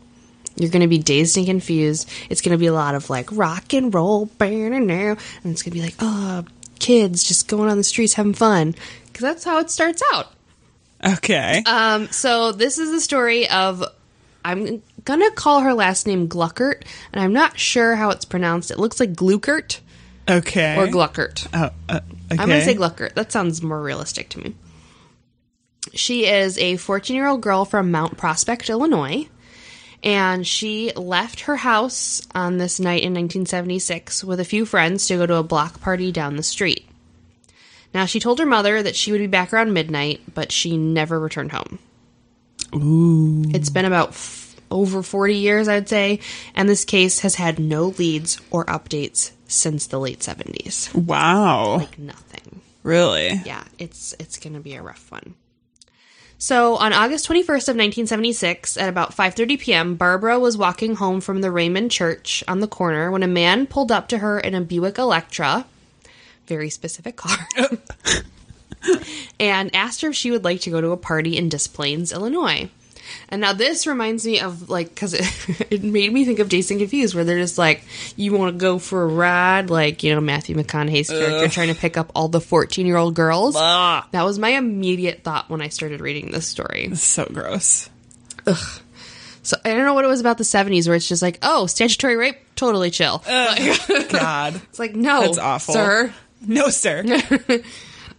[0.56, 2.10] You're gonna be dazed and confused.
[2.30, 5.96] It's gonna be a lot of like rock and roll, and it's gonna be like,
[6.00, 6.44] oh,
[6.80, 8.76] kids just going on the streets having fun,
[9.08, 10.32] because that's how it starts out.
[11.06, 11.62] Okay.
[11.66, 13.84] Um, so this is the story of
[14.44, 18.72] I'm gonna call her last name Glueckert, and I'm not sure how it's pronounced.
[18.72, 19.80] It looks like Glueckert
[20.30, 20.76] Okay.
[20.78, 21.48] or Glueckert.
[21.54, 22.02] Oh, uh, okay.
[22.32, 23.14] I'm gonna say Glueckert.
[23.16, 24.56] That sounds more realistic to me.
[25.94, 29.28] She is a 14 year old girl from Mount Prospect, Illinois,
[30.06, 35.18] and she left her house on this night in 1976 with a few friends to
[35.18, 36.88] go to a block party down the street.
[37.94, 41.20] Now, she told her mother that she would be back around midnight, but she never
[41.20, 41.80] returned home.
[42.76, 43.44] Ooh.
[43.50, 46.20] It's been about f- over 40 years, I'd say,
[46.54, 50.94] and this case has had no leads or updates since the late 70s.
[50.94, 51.78] Wow.
[51.78, 52.62] Like nothing.
[52.84, 53.42] Really?
[53.46, 55.34] Yeah, it's it's going to be a rough one.
[56.46, 61.42] So, on August 21st of 1976 at about 5:30 p.m., Barbara was walking home from
[61.42, 64.62] the Raymond Church on the corner when a man pulled up to her in a
[64.62, 65.66] Buick Electra,
[66.46, 67.48] very specific car.
[69.40, 72.12] and asked her if she would like to go to a party in Des Plaines,
[72.14, 72.70] Illinois.
[73.30, 76.72] And now this reminds me of like because it, it made me think of Dazed
[76.72, 77.84] and Confused, where they're just like,
[78.16, 81.52] "You want to go for a ride?" Like you know Matthew McConaughey's character Ugh.
[81.52, 83.56] trying to pick up all the fourteen-year-old girls.
[83.56, 84.06] Blah.
[84.12, 86.96] That was my immediate thought when I started reading this story.
[86.96, 87.90] So gross.
[88.48, 88.82] Ugh.
[89.44, 91.68] So I don't know what it was about the seventies where it's just like, oh,
[91.68, 93.24] statutory rape, totally chill.
[93.30, 94.56] Like- God.
[94.70, 95.74] it's like no, That's awful.
[95.76, 96.14] sir.
[96.48, 97.04] No, sir.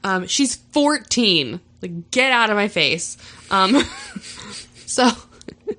[0.04, 1.60] um, she's 14.
[1.82, 3.16] Like, get out of my face.
[3.50, 3.76] Um,
[4.96, 5.10] so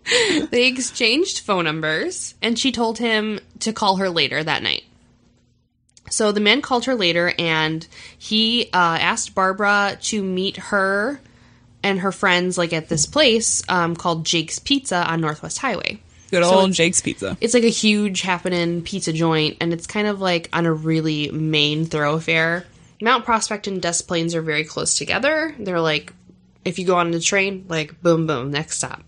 [0.51, 4.83] they exchanged phone numbers, and she told him to call her later that night.
[6.11, 7.85] So the man called her later, and
[8.17, 11.19] he uh, asked Barbara to meet her
[11.81, 15.99] and her friends, like at this place um, called Jake's Pizza on Northwest Highway.
[16.29, 17.37] Good So old Jake's Pizza.
[17.41, 21.31] It's like a huge happening pizza joint, and it's kind of like on a really
[21.31, 22.65] main thoroughfare.
[23.01, 25.55] Mount Prospect and Des Plaines are very close together.
[25.57, 26.13] They're like,
[26.67, 29.01] if you go on the train, like boom, boom, next stop.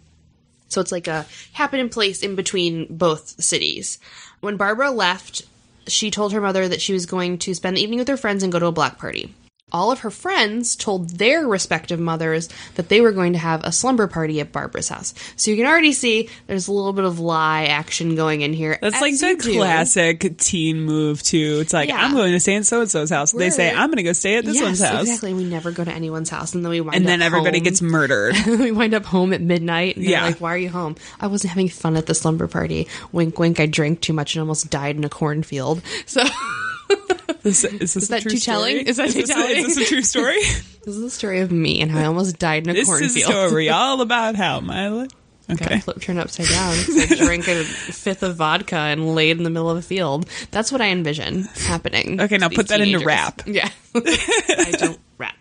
[0.70, 4.00] So it's like a happening place in between both cities.
[4.40, 5.42] When Barbara left,
[5.88, 8.44] she told her mother that she was going to spend the evening with her friends
[8.44, 9.34] and go to a block party.
[9.72, 13.72] All of her friends told their respective mothers that they were going to have a
[13.72, 15.14] slumber party at Barbara's house.
[15.36, 18.78] So you can already see there's a little bit of lie action going in here.
[18.82, 19.56] That's like the do.
[19.58, 21.60] classic teen move too.
[21.62, 22.04] It's like Yeah.
[22.04, 23.32] I'm going to stay in so and so's house.
[23.32, 25.34] They say I'm going to go stay at this yes, one's house, Exactly.
[25.34, 27.64] We never go to anyone's house, and then we wind and then everybody home.
[27.64, 28.36] gets murdered.
[28.48, 29.98] we wind up home at midnight.
[29.98, 30.24] Yeah.
[30.24, 30.96] like, why are you home?
[31.20, 32.88] I wasn't having fun at the slumber party.
[33.12, 33.60] Wink, wink.
[33.60, 35.82] I drank too much and almost died in a cornfield.
[36.06, 36.24] So,
[37.42, 38.76] This, is this Is a that true too telling?
[38.80, 38.90] story?
[38.90, 39.56] Is that too this, telling?
[39.58, 40.40] Is this a true story?
[40.42, 43.12] this is the story of me and how I almost died in a this cornfield.
[43.12, 45.08] is a story all about how my li-
[45.48, 45.80] Got okay.
[45.80, 46.74] flip turned upside down.
[46.76, 50.28] I drank a fifth of vodka and laid in the middle of a field.
[50.52, 52.20] That's what I envision happening.
[52.22, 53.06] Okay, now put that into teenagers.
[53.06, 53.42] rap.
[53.48, 55.38] Yeah, I don't rap.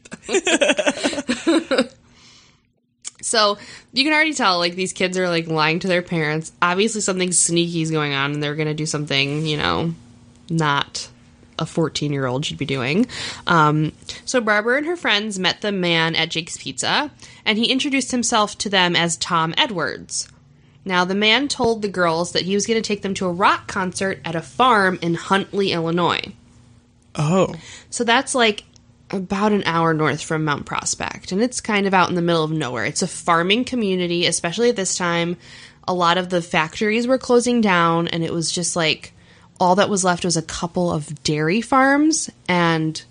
[3.20, 3.58] so
[3.92, 6.52] you can already tell, like these kids are like lying to their parents.
[6.62, 9.92] Obviously, something sneaky is going on, and they're gonna do something, you know,
[10.48, 11.08] not
[11.58, 13.06] a 14 year old should be doing.
[13.46, 13.92] Um,
[14.24, 17.10] so Barbara and her friends met the man at Jake's Pizza,
[17.44, 20.28] and he introduced himself to them as Tom Edwards.
[20.84, 23.32] Now, the man told the girls that he was going to take them to a
[23.32, 26.32] rock concert at a farm in Huntley, Illinois.
[27.14, 27.54] Oh,
[27.90, 28.64] So that's like
[29.10, 32.44] about an hour north from Mount Prospect, and it's kind of out in the middle
[32.44, 32.84] of nowhere.
[32.84, 35.36] It's a farming community, especially at this time.
[35.86, 39.12] A lot of the factories were closing down, and it was just like
[39.60, 43.02] all that was left was a couple of dairy farms, and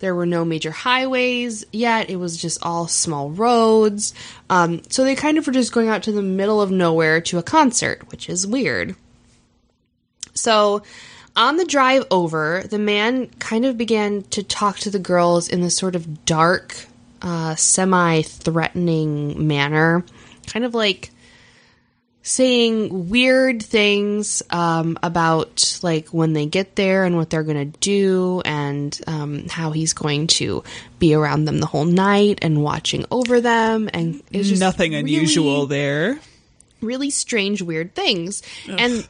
[0.00, 2.10] there were no major highways yet.
[2.10, 4.12] It was just all small roads.
[4.50, 7.38] Um, so they kind of were just going out to the middle of nowhere to
[7.38, 8.96] a concert, which is weird.
[10.34, 10.82] So
[11.36, 15.60] on the drive over, the man kind of began to talk to the girls in
[15.60, 16.76] this sort of dark,
[17.22, 20.04] uh, semi threatening manner.
[20.46, 21.10] Kind of like
[22.26, 27.78] saying weird things um, about like when they get there and what they're going to
[27.80, 30.64] do and um, how he's going to
[30.98, 35.66] be around them the whole night and watching over them and it's nothing really- unusual
[35.66, 36.18] there.
[36.80, 38.42] really strange, weird things.
[38.66, 39.06] And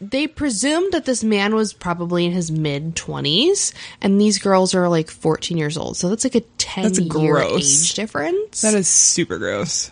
[0.00, 4.88] they presumed that this man was probably in his mid 20s and these girls are
[4.88, 5.98] like 14 years old.
[5.98, 7.84] So that's like a 10 That's year gross.
[7.90, 8.62] age difference.
[8.62, 9.90] That is super gross.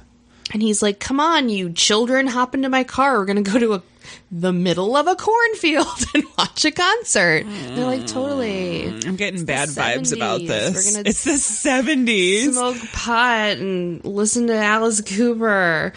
[0.53, 3.19] And he's like, "Come on, you children, hop into my car.
[3.19, 3.83] We're going to go to a,
[4.31, 9.45] the middle of a cornfield and watch a concert." They're like, "Totally." Mm, I'm getting
[9.45, 10.97] bad vibes about this.
[10.97, 12.53] It's the 70s.
[12.53, 15.93] Smoke pot and listen to Alice Cooper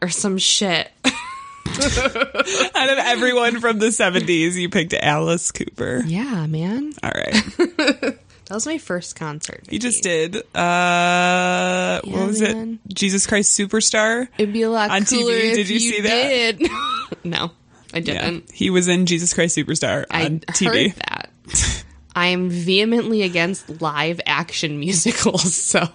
[0.00, 0.90] or some shit.
[1.04, 6.02] Out of everyone from the 70s, you picked Alice Cooper.
[6.06, 6.92] Yeah, man.
[7.02, 8.18] All right.
[8.48, 9.64] That was my first concert.
[9.70, 10.36] You just did.
[10.54, 12.78] Uh, what was man.
[12.88, 12.94] it?
[12.94, 14.26] Jesus Christ Superstar?
[14.38, 15.54] It'd be a lot on cooler TV.
[15.54, 17.14] Did you, see that?
[17.24, 17.50] no,
[17.92, 18.50] I didn't.
[18.50, 20.92] He was in Jesus Christ Superstar I on TV.
[20.92, 21.84] heard that.
[22.16, 25.86] I am vehemently against live action musicals, so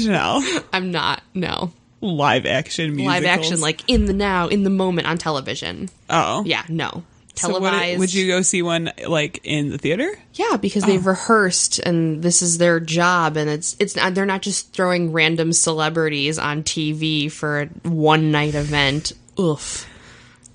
[0.00, 0.60] No.
[0.72, 1.20] I'm not.
[1.34, 1.72] No.
[2.00, 3.22] Live action musicals.
[3.22, 5.88] Live action, like in the now, in the moment on television.
[6.08, 6.44] Oh.
[6.46, 7.02] Yeah, no.
[7.36, 7.98] So would, Televised.
[7.98, 10.10] would you go see one like in the theater?
[10.34, 11.10] Yeah, because they've oh.
[11.10, 15.52] rehearsed and this is their job, and it's it's not, they're not just throwing random
[15.52, 19.12] celebrities on TV for a one night event.
[19.38, 19.86] Oof.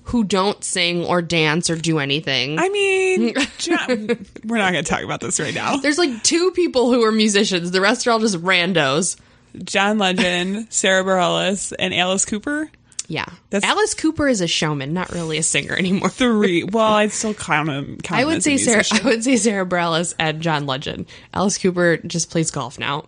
[0.06, 2.58] Who don't sing or dance or do anything.
[2.58, 5.76] I mean, John, we're not going to talk about this right now.
[5.76, 7.70] There's like two people who are musicians.
[7.70, 9.16] The rest are all just randos.
[9.62, 12.68] John Legend, Sara Bareilles, and Alice Cooper.
[13.12, 13.26] Yeah.
[13.50, 16.08] That's- Alice Cooper is a showman, not really a singer anymore.
[16.08, 16.64] Three.
[16.72, 17.98] Well, I'd still count him.
[18.02, 18.82] Count I would say Sara.
[18.90, 21.04] I would say Sara Bareilles and John Legend.
[21.34, 23.04] Alice Cooper just plays golf now.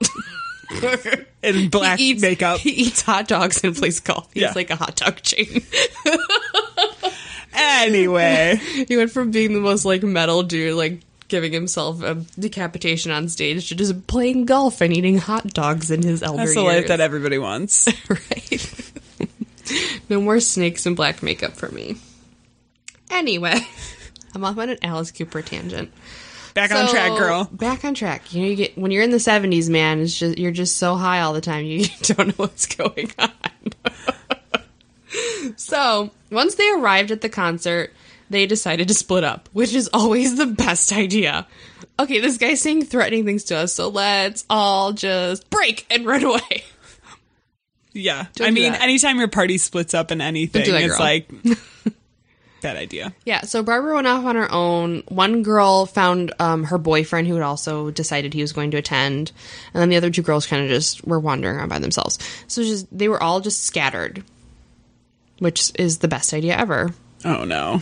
[1.42, 2.59] in black he eats, makeup.
[2.61, 4.28] He eats hot dogs and plays golf.
[4.34, 4.52] He's Yeah.
[4.55, 5.62] like a hot dog chain.
[7.57, 8.57] Anyway,
[8.88, 13.28] he went from being the most like metal dude, like giving himself a decapitation on
[13.28, 16.74] stage, to just playing golf and eating hot dogs in his elder that's the years.
[16.74, 17.86] life that everybody wants.
[18.11, 18.92] right.
[20.09, 21.97] no more snakes and black makeup for me.
[23.11, 23.55] Anyway,
[24.35, 25.93] I'm off on an Alice Cooper tangent.
[26.55, 27.49] Back on track, girl.
[27.51, 28.33] Back on track.
[28.33, 30.01] You know, you get when you're in the 70s, man.
[30.01, 31.65] It's just you're just so high all the time.
[31.65, 33.31] You don't know what's going on.
[35.57, 37.93] so once they arrived at the concert,
[38.31, 41.47] they decided to split up, which is always the best idea.
[41.99, 46.25] Okay, this guy's saying threatening things to us, so let's all just break and run
[46.25, 46.65] away.
[47.95, 48.26] Yeah.
[48.34, 48.82] Don't I mean, that.
[48.82, 50.99] anytime your party splits up in anything, it's girl.
[50.99, 51.30] like
[52.61, 53.14] bad idea.
[53.24, 55.03] Yeah, so Barbara went off on her own.
[55.09, 59.32] One girl found um, her boyfriend who had also decided he was going to attend,
[59.72, 62.18] and then the other two girls kind of just were wandering around by themselves.
[62.49, 64.24] So just they were all just scattered,
[65.38, 66.92] which is the best idea ever.
[67.24, 67.80] Oh no.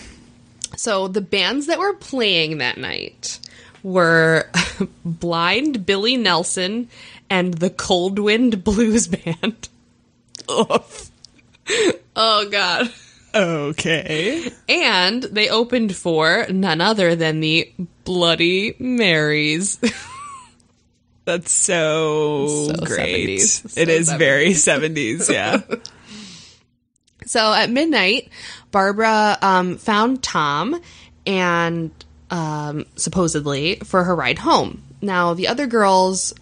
[0.77, 3.39] So the bands that were playing that night
[3.83, 4.49] were
[5.05, 6.89] Blind Billy Nelson
[7.31, 9.69] and the Cold Wind Blues Band.
[10.53, 11.11] Oof.
[12.17, 12.93] Oh god.
[13.35, 14.51] Okay.
[14.69, 17.73] And they opened for none other than the
[18.05, 19.79] Bloody Marys.
[21.25, 23.39] That's so, So great.
[23.39, 23.79] 70s.
[23.79, 25.61] It So is very 70s, yeah.
[27.27, 28.29] so at midnight,
[28.73, 30.81] Barbara um, found Tom
[31.25, 31.93] and
[32.31, 34.83] um, supposedly for her ride home.
[35.01, 36.35] Now, the other girls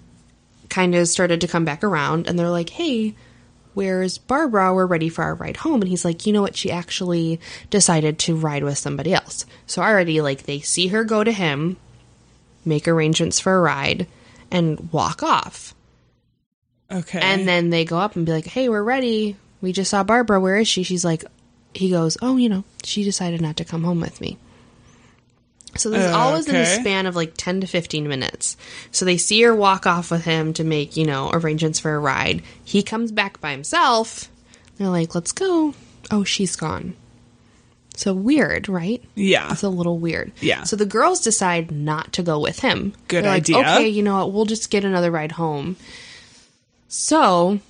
[0.70, 3.14] kind of started to come back around and they're like, hey,
[3.80, 4.74] where's Barbara?
[4.74, 5.80] We're ready for our ride home.
[5.80, 6.54] And he's like, you know what?
[6.54, 9.46] She actually decided to ride with somebody else.
[9.66, 11.78] So already, like, they see her go to him,
[12.62, 14.06] make arrangements for a ride,
[14.50, 15.74] and walk off.
[16.92, 17.20] Okay.
[17.22, 19.36] And then they go up and be like, hey, we're ready.
[19.62, 20.38] We just saw Barbara.
[20.38, 20.82] Where is she?
[20.82, 21.24] She's like,
[21.72, 24.36] he goes, oh, you know, she decided not to come home with me.
[25.76, 28.56] So this is always in the span of like 10 to 15 minutes.
[28.90, 31.98] So they see her walk off with him to make, you know, arrangements for a
[31.98, 32.42] ride.
[32.64, 34.28] He comes back by himself.
[34.76, 35.74] They're like, let's go.
[36.10, 36.94] Oh, she's gone.
[37.96, 39.02] So weird, right?
[39.14, 39.52] Yeah.
[39.52, 40.32] It's a little weird.
[40.40, 40.64] Yeah.
[40.64, 42.94] So the girls decide not to go with him.
[43.08, 43.58] Good They're like, idea.
[43.58, 44.32] okay, you know what?
[44.32, 45.76] We'll just get another ride home.
[46.88, 47.60] So,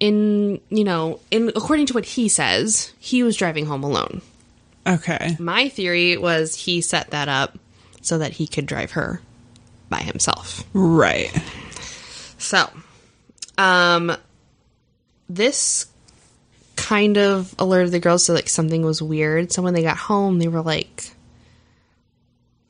[0.00, 4.20] in you know, in according to what he says, he was driving home alone.
[4.86, 5.36] Okay.
[5.38, 7.58] My theory was he set that up
[8.02, 9.20] so that he could drive her
[9.88, 10.62] by himself.
[10.72, 11.30] Right.
[12.38, 12.68] So,
[13.58, 14.16] um,
[15.28, 15.86] this
[16.76, 19.50] kind of alerted the girls to like something was weird.
[19.50, 21.10] So when they got home, they were like,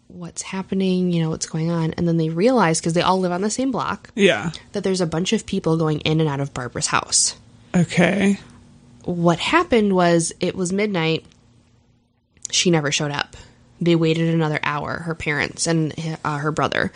[0.09, 1.13] "What's happening?
[1.13, 3.51] You know, what's going on?" And then they realized because they all live on the
[3.51, 4.53] same block Yeah.
[4.73, 7.35] that there's a bunch of people going in and out of Barbara's house.
[7.75, 8.39] Okay.
[9.05, 11.27] What happened was it was midnight.
[12.57, 13.37] She never showed up.
[13.81, 15.93] They waited another hour, her parents and
[16.25, 16.93] uh, her brother,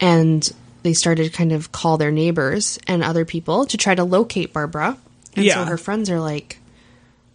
[0.00, 0.48] and
[0.82, 4.52] they started to kind of call their neighbors and other people to try to locate
[4.52, 4.98] Barbara.
[5.36, 5.54] And Yeah.
[5.54, 6.58] so her friends are like,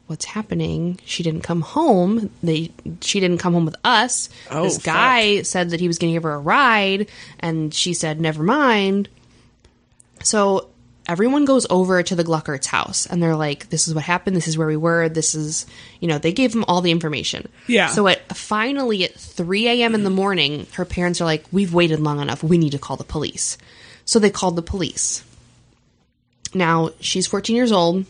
[0.06, 1.00] what's happening?
[1.06, 2.30] She didn't come home.
[2.44, 4.30] They she didn't come home with us.
[4.52, 7.08] Oh, this guy said that he was going to give her a ride,
[7.40, 9.10] and she said never mind.
[10.24, 10.70] So
[11.08, 14.36] everyone goes over to the Glueckerts' house, and they're like, "This is what happened.
[14.36, 15.10] This is where we were.
[15.10, 15.66] This is
[16.00, 17.48] you know." They gave them all the information.
[17.68, 17.88] Yeah.
[17.88, 19.96] So at finally at three a.m.
[19.96, 22.44] in the morning, her parents are like, "We've waited long enough.
[22.44, 23.58] We need to call the police."
[24.06, 25.24] So they called the police.
[26.54, 28.06] Now she's 14 years old.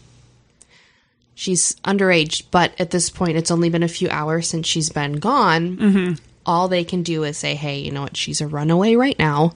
[1.36, 5.14] She's underage, but at this point, it's only been a few hours since she's been
[5.14, 5.78] gone.
[5.78, 6.14] Mm-hmm.
[6.48, 8.18] All they can do is say, "Hey, you know what?
[8.18, 9.54] She's a runaway right now.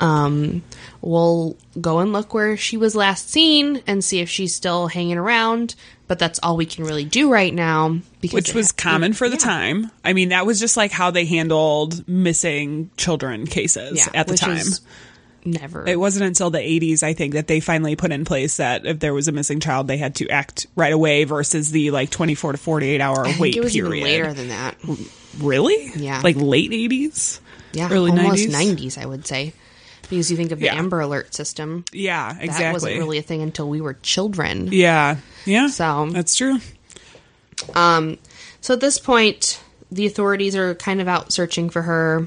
[0.00, 0.62] Um,
[1.00, 5.18] we'll go and look where she was last seen and see if she's still hanging
[5.18, 5.74] around."
[6.08, 9.36] But that's all we can really do right now because Which was common for the
[9.36, 9.44] yeah.
[9.44, 9.90] time.
[10.04, 14.36] I mean, that was just like how they handled missing children cases Yeah, at the
[14.36, 14.66] time.
[15.44, 15.86] Never.
[15.86, 18.98] It wasn't until the 80s, I think, that they finally put in place that if
[18.98, 22.52] there was a missing child, they had to act right away versus the like 24
[22.52, 23.96] to 48 hour wait it was period.
[23.98, 24.76] even later than that.
[25.38, 25.92] Really?
[25.96, 26.20] Yeah.
[26.22, 27.40] Like late 80s?
[27.72, 28.76] Yeah, Early almost 90s?
[28.76, 29.52] 90s, I would say.
[30.10, 30.74] Because you think of the Yeah.
[30.74, 31.84] Amber Alert system.
[31.92, 32.64] Yeah, exactly.
[32.64, 34.68] That wasn't really a thing until we were children.
[34.72, 35.16] Yeah.
[35.46, 35.68] Yeah.
[35.68, 36.58] So that's true.
[37.74, 38.18] Um,
[38.60, 42.26] so at this point, the authorities are kind of out searching for her,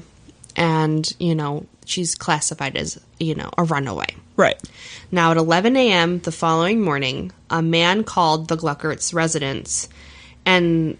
[0.56, 4.06] and you know she's classified as you know a runaway.
[4.36, 4.60] Right.
[5.12, 6.18] Now at 11 a.m.
[6.20, 9.88] the following morning, a man called the Glueckerts residence
[10.44, 10.96] and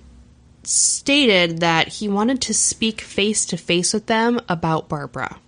[0.63, 5.39] stated that he wanted to speak face to face with them about Barbara.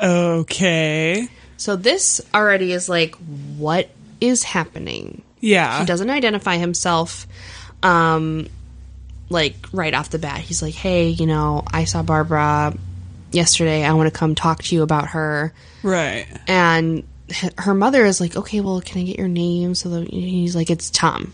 [0.00, 1.28] Okay.
[1.56, 3.14] So this already is like,
[3.56, 3.88] what
[4.20, 5.22] is happening?
[5.40, 5.80] Yeah.
[5.80, 7.26] He doesn't identify himself.
[7.82, 8.48] Um,
[9.28, 12.74] like right off the bat, he's like, "Hey, you know, I saw Barbara
[13.32, 13.84] yesterday.
[13.84, 16.26] I want to come talk to you about her." Right.
[16.46, 17.04] And
[17.58, 20.70] her mother is like, "Okay, well, can I get your name?" So the, he's like,
[20.70, 21.32] "It's Tom."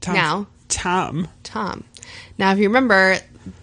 [0.00, 0.14] Tom.
[0.14, 1.28] Now, Tom.
[1.42, 1.84] Tom.
[2.38, 3.18] Now, if you remember,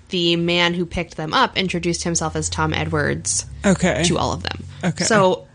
[0.10, 4.04] the man who picked them up introduced himself as Tom Edwards Okay.
[4.06, 4.64] to all of them.
[4.84, 5.04] Okay.
[5.04, 5.48] So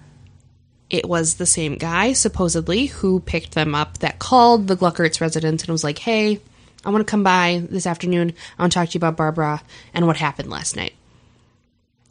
[0.91, 5.63] it was the same guy, supposedly, who picked them up that called the Glueckerts residence
[5.63, 6.39] and was like, hey,
[6.85, 8.35] I want to come by this afternoon.
[8.59, 9.63] I want to talk to you about Barbara
[9.95, 10.93] and what happened last night.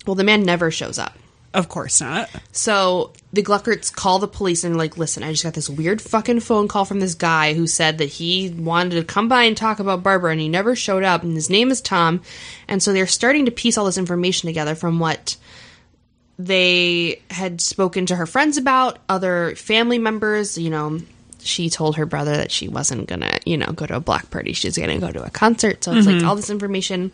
[0.07, 1.15] Well, the man never shows up.
[1.53, 2.29] Of course not.
[2.53, 6.41] So the Glueckerts call the police and like, listen, I just got this weird fucking
[6.41, 9.79] phone call from this guy who said that he wanted to come by and talk
[9.79, 12.21] about Barbara and he never showed up and his name is Tom.
[12.67, 15.37] And so they're starting to piece all this information together from what
[16.37, 20.99] they had spoken to her friends about, other family members, you know,
[21.39, 24.53] she told her brother that she wasn't gonna, you know, go to a block party.
[24.53, 25.83] She's gonna go to a concert.
[25.83, 26.27] So it's like Mhm.
[26.27, 27.11] all this information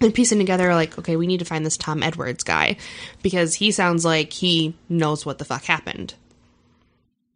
[0.00, 2.76] and piecing together like okay we need to find this tom edwards guy
[3.22, 6.14] because he sounds like he knows what the fuck happened.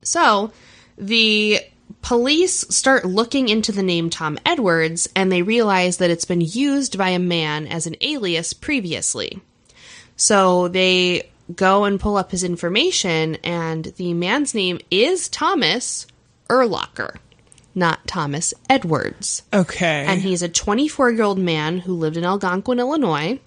[0.02, 0.52] So
[0.96, 1.60] the
[2.02, 6.96] police start looking into the name tom edwards and they realize that it's been used
[6.98, 9.40] by a man as an alias previously.
[10.16, 16.06] So they go and pull up his information and the man's name is thomas
[16.48, 17.16] erlacher
[17.74, 20.04] not thomas edwards Okay.
[20.06, 23.40] and he's a 24 year old man who lived in Algonquin, Illinois.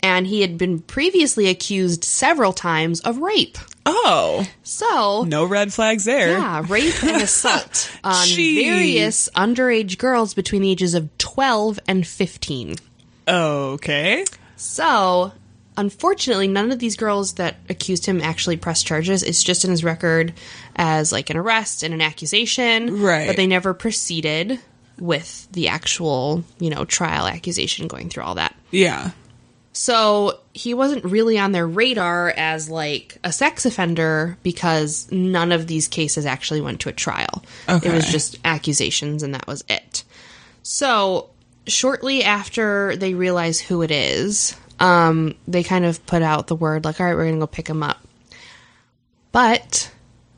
[0.00, 3.56] And he had been previously accused several times of rape.
[3.86, 4.46] Oh.
[4.62, 5.24] So.
[5.26, 6.32] No red flags there.
[6.32, 8.64] Yeah, rape and assault on Jeez.
[8.66, 12.76] various underage girls between the ages of 12 and 15.
[13.26, 14.24] Okay.
[14.56, 15.32] So,
[15.76, 19.22] unfortunately, none of these girls that accused him actually pressed charges.
[19.22, 20.32] It's just in his record
[20.76, 23.00] as like an arrest and an accusation.
[23.00, 23.26] Right.
[23.26, 24.60] But they never proceeded
[24.98, 28.54] with the actual, you know, trial accusation going through all that.
[28.70, 29.10] Yeah.
[29.72, 35.66] So he wasn't really on their radar as like a sex offender because none of
[35.66, 37.44] these cases actually went to a trial.
[37.68, 37.88] Okay.
[37.88, 40.04] It was just accusations and that was it.
[40.62, 41.30] So
[41.66, 46.84] shortly after they realize who it is, um, they kind of put out the word
[46.84, 47.98] like, all right, we're going to go pick him up.
[49.32, 49.90] But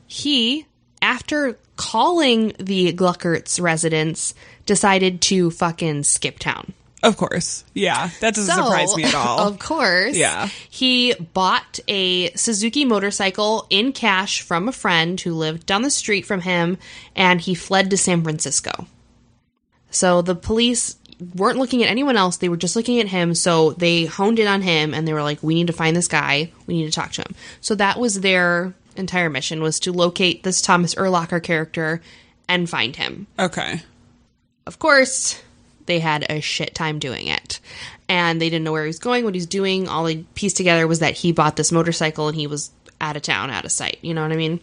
[0.07, 0.65] he,
[1.01, 4.33] after calling the Glueckerts residence,
[4.65, 6.73] decided to fucking skip town.
[7.03, 7.63] Of course.
[7.75, 8.09] Yeah.
[8.21, 9.47] That doesn't So, surprise me at all.
[9.47, 10.15] Of course.
[10.15, 10.49] Yeah.
[10.69, 16.25] He bought a Suzuki motorcycle in cash from a friend who lived down the street
[16.25, 16.79] from him,
[17.15, 18.87] and he fled to San Francisco.
[19.91, 20.97] So the police
[21.35, 23.33] weren't looking at anyone else, they were just looking at him.
[23.33, 26.07] So they honed in on him and they were like, We need to find this
[26.07, 27.35] guy, we need to talk to him.
[27.61, 32.01] So that was their entire mission was to locate this Thomas Erlacher character
[32.47, 33.27] and find him.
[33.37, 33.81] Okay.
[34.65, 35.41] Of course,
[35.85, 37.59] they had a shit time doing it.
[38.09, 39.87] And they didn't know where he was going, what he's doing.
[39.87, 43.21] All they pieced together was that he bought this motorcycle and he was out of
[43.21, 43.99] town, out of sight.
[44.01, 44.59] You know what I mean?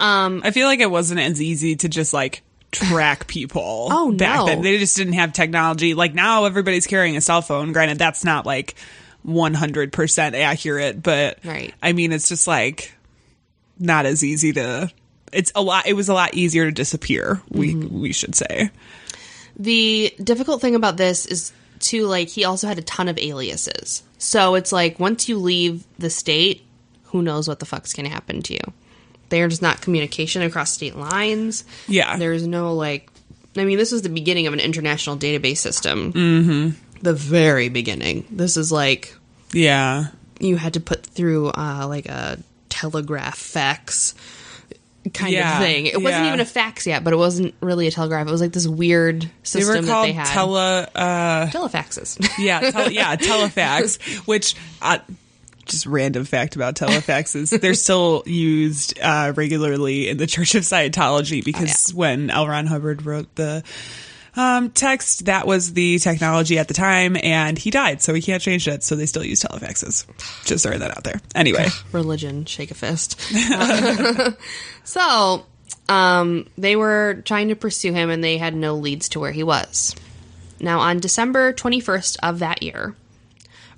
[0.00, 2.42] Um, I feel like it wasn't as easy to just like
[2.76, 3.88] track people.
[3.90, 4.46] Oh, back no.
[4.46, 5.94] then they just didn't have technology.
[5.94, 7.72] Like now, everybody's carrying a cell phone.
[7.72, 8.74] Granted, that's not like
[9.22, 11.74] one hundred percent accurate, but Right.
[11.82, 12.94] I mean, it's just like
[13.78, 14.90] not as easy to.
[15.32, 15.86] It's a lot.
[15.86, 17.42] It was a lot easier to disappear.
[17.50, 18.00] We Mm-hmm.
[18.00, 18.70] we should say.
[19.58, 24.02] The difficult thing about this is to like he also had a ton of aliases.
[24.18, 26.64] So it's like once you leave the state,
[27.04, 28.72] who knows what the fuck's going to happen to you.
[29.28, 31.64] There's not communication across state lines.
[31.88, 32.16] Yeah.
[32.16, 33.10] There's no like
[33.56, 36.12] I mean this was the beginning of an international database system.
[36.12, 36.74] Mhm.
[37.02, 38.24] The very beginning.
[38.30, 39.14] This is like
[39.52, 40.06] Yeah.
[40.40, 44.14] you had to put through uh like a telegraph fax
[45.14, 45.86] kind Yeah, of thing.
[45.86, 48.26] It wasn't even a fax yet, but it wasn't really a telegraph.
[48.26, 50.26] It was like this weird They system were that called they had.
[50.26, 50.88] tele.
[50.94, 52.18] Uh, Telefaxes.
[52.38, 54.98] Yeah, tele, yeah, telefax, which uh,
[55.66, 61.44] just random fact about telefaxes, they're still used uh, regularly in the Church of Scientology
[61.44, 62.48] because when L.
[62.48, 63.62] Ron Hubbard wrote the
[64.34, 68.42] um, text, that was the technology at the time, and he died, so he can't
[68.42, 68.82] change it.
[68.82, 70.04] So they still use telefaxes.
[70.44, 71.20] Just throwing that out there.
[71.34, 73.20] Anyway, religion, shake a fist.
[74.84, 75.46] so,
[75.88, 79.42] um, they were trying to pursue him and they had no leads to where he
[79.42, 79.94] was.
[80.60, 82.94] Now, on December 21st of that year,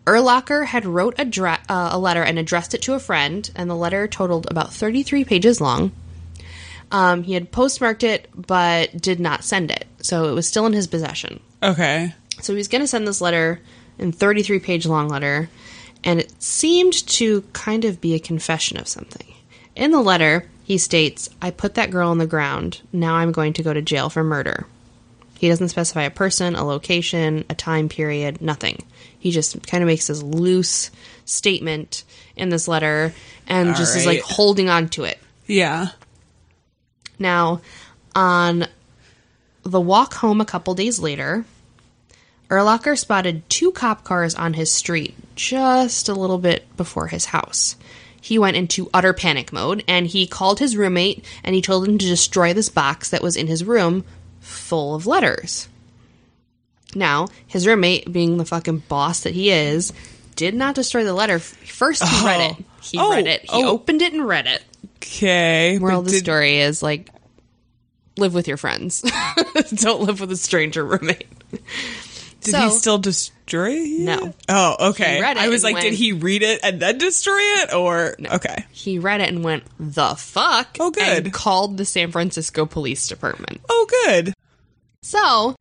[0.08, 3.68] Erlacher had wrote a, dra- uh, a letter and addressed it to a friend, and
[3.68, 5.92] the letter totaled about 33 pages long.
[6.90, 10.72] Um, he had postmarked it, but did not send it, so it was still in
[10.72, 11.40] his possession.
[11.62, 13.60] okay, So he was going to send this letter,
[13.98, 15.50] a 33 page long letter,
[16.04, 19.26] and it seemed to kind of be a confession of something.
[19.76, 22.80] In the letter, he states, I put that girl on the ground.
[22.92, 24.66] Now I'm going to go to jail for murder.
[25.38, 28.82] He doesn't specify a person, a location, a time period, nothing.
[29.18, 30.90] He just kind of makes this loose
[31.24, 32.04] statement
[32.36, 33.12] in this letter
[33.46, 35.18] and All just is like holding on to it.
[35.46, 35.88] yeah,
[37.18, 37.60] Now,
[38.14, 38.66] on
[39.64, 41.44] the walk home a couple days later,
[42.48, 47.76] Erlacher spotted two cop cars on his street just a little bit before his house.
[48.20, 51.98] He went into utter panic mode and he called his roommate and he told him
[51.98, 54.04] to destroy this box that was in his room
[54.40, 55.68] full of letters.
[56.94, 59.92] Now, his roommate, being the fucking boss that he is,
[60.36, 61.38] did not destroy the letter.
[61.38, 62.56] First, he read it.
[62.58, 62.64] Oh.
[62.80, 63.10] He Oh.
[63.10, 63.42] read it.
[63.42, 63.68] He Oh.
[63.70, 64.62] opened it and read it.
[64.96, 65.78] okay.
[65.80, 67.10] Moral of the did- story is like
[68.16, 69.02] live with your friends.
[69.74, 71.26] Don't live with a stranger roommate.
[72.40, 74.00] Did So- he still destroy it?
[74.00, 74.34] No.
[74.48, 75.16] Oh, okay.
[75.16, 78.16] He read it I was like, did he read it and then destroy it, or
[78.34, 78.64] okay?
[78.70, 81.24] He read it and went, "The fuck!" Oh, good.
[81.26, 83.60] And called the San Francisco Police Department.
[83.68, 84.34] Oh, good.
[85.02, 85.56] So,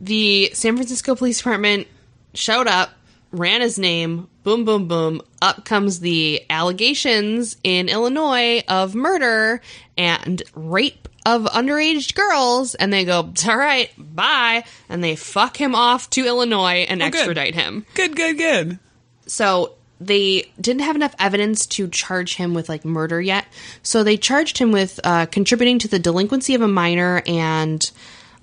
[0.00, 1.86] the San Francisco Police Department
[2.34, 2.90] showed up,
[3.32, 5.22] ran his name, boom, boom, boom.
[5.42, 9.60] Up comes the allegations in Illinois of murder
[9.96, 15.74] and rape of underage girls, and they go, "All right, bye," and they fuck him
[15.74, 17.18] off to Illinois and Oh, good.
[17.18, 17.84] extradite him.
[17.94, 18.78] Good, good, good.
[19.26, 23.44] So they didn't have enough evidence to charge him with like murder yet.
[23.82, 27.88] So they charged him with uh, contributing to the delinquency of a minor and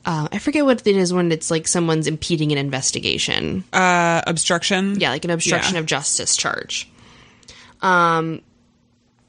[0.07, 3.63] uh, I forget what it is when it's like someone's impeding an investigation.
[3.73, 4.99] Uh, obstruction.
[4.99, 5.81] Yeah, like an obstruction Yeah.
[5.81, 6.89] of justice charge.
[7.81, 8.41] Um,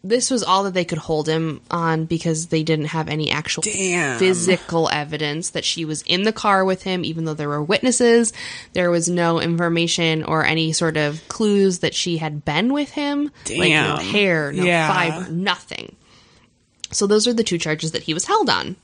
[0.04, 3.62] this was all that they could hold him on because they didn't have any actual
[3.64, 4.18] Damn.
[4.18, 8.32] physical evidence that she was in the car with him, even though there were witnesses.
[8.74, 13.32] There was no information or any sort of clues that she had been with him.
[13.50, 13.98] Like no Damn.
[13.98, 14.88] hair, no Yeah.
[14.88, 15.96] fiber, nothing.
[16.92, 18.76] So those are the two charges that he was held on.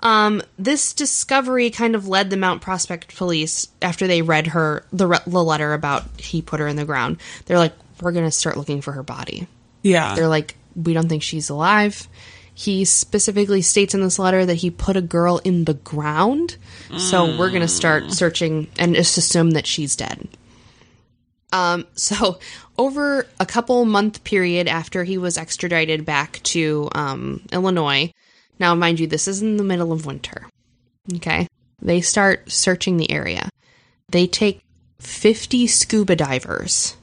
[0.00, 5.06] Um, this discovery kind of led the Mount Prospect police after they read her the,
[5.08, 7.18] re- the letter about he put her in the ground.
[7.46, 9.48] They're like, we're gonna start looking for her body.
[9.82, 10.14] Yeah.
[10.14, 12.06] They're like, we don't think she's alive.
[12.54, 16.56] He specifically states in this letter that he put a girl in the ground.
[16.96, 20.26] So we're going to start searching and just assume that she's dead.
[21.52, 22.40] Um, so
[22.76, 28.12] over a couple month period after he was extradited back to um, Illinois,
[28.58, 30.48] now mind you, this is in the middle of winter.
[31.14, 31.48] Okay.
[31.80, 33.48] They start searching the area.
[34.10, 34.62] They take
[35.00, 36.96] 50 scuba divers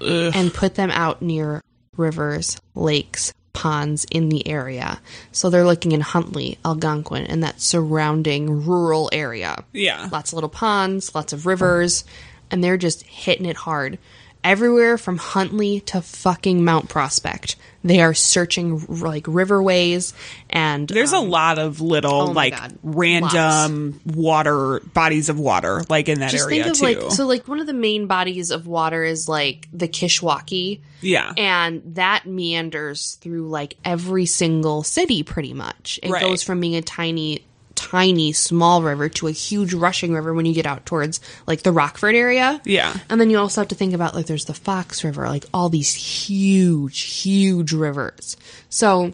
[0.00, 1.60] and put them out near
[1.96, 5.00] rivers, lakes, ponds in the area.
[5.30, 9.64] So they're looking in Huntley, Algonquin, and that surrounding rural area.
[9.72, 10.08] Yeah.
[10.10, 12.04] Lots of little ponds, lots of rivers,
[12.50, 13.98] and they're just hitting it hard.
[14.44, 17.56] Everywhere from Huntley to fucking Mount Prospect.
[17.84, 20.12] They are searching like riverways
[20.48, 25.82] and There's a um, lot of little oh like God, random water bodies of water
[25.88, 26.84] like in that just area think of too.
[27.02, 30.80] like so like one of the main bodies of water is like the Kishwaukee.
[31.00, 31.32] yeah.
[31.36, 35.98] And that meanders through like every single city pretty much.
[36.04, 36.22] It Right.
[36.22, 37.44] goes from being a tiny
[37.92, 41.70] tiny small river to a huge rushing river when you get out towards like the
[41.72, 42.58] Rockford area.
[42.64, 42.96] Yeah.
[43.10, 45.68] And then you also have to think about like there's the Fox River, like all
[45.68, 48.38] these huge, huge rivers.
[48.70, 49.12] So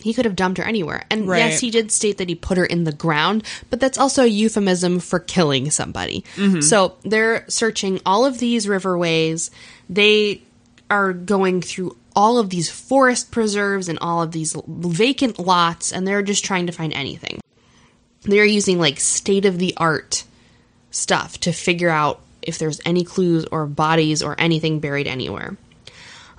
[0.00, 1.04] he could have dumped her anywhere.
[1.10, 1.38] And Right.
[1.38, 4.26] yes, he did state that he put her in the ground, but that's also a
[4.26, 6.22] euphemism for killing somebody.
[6.36, 6.62] Mhm.
[6.62, 9.48] So they're searching all of these riverways.
[9.88, 10.42] They
[10.90, 16.06] are going through all of these forest preserves and all of these vacant lots, and
[16.06, 17.40] they're just trying to find anything.
[18.22, 20.24] They're using like state of the art
[20.90, 25.56] stuff to figure out if there's any clues or bodies or anything buried anywhere.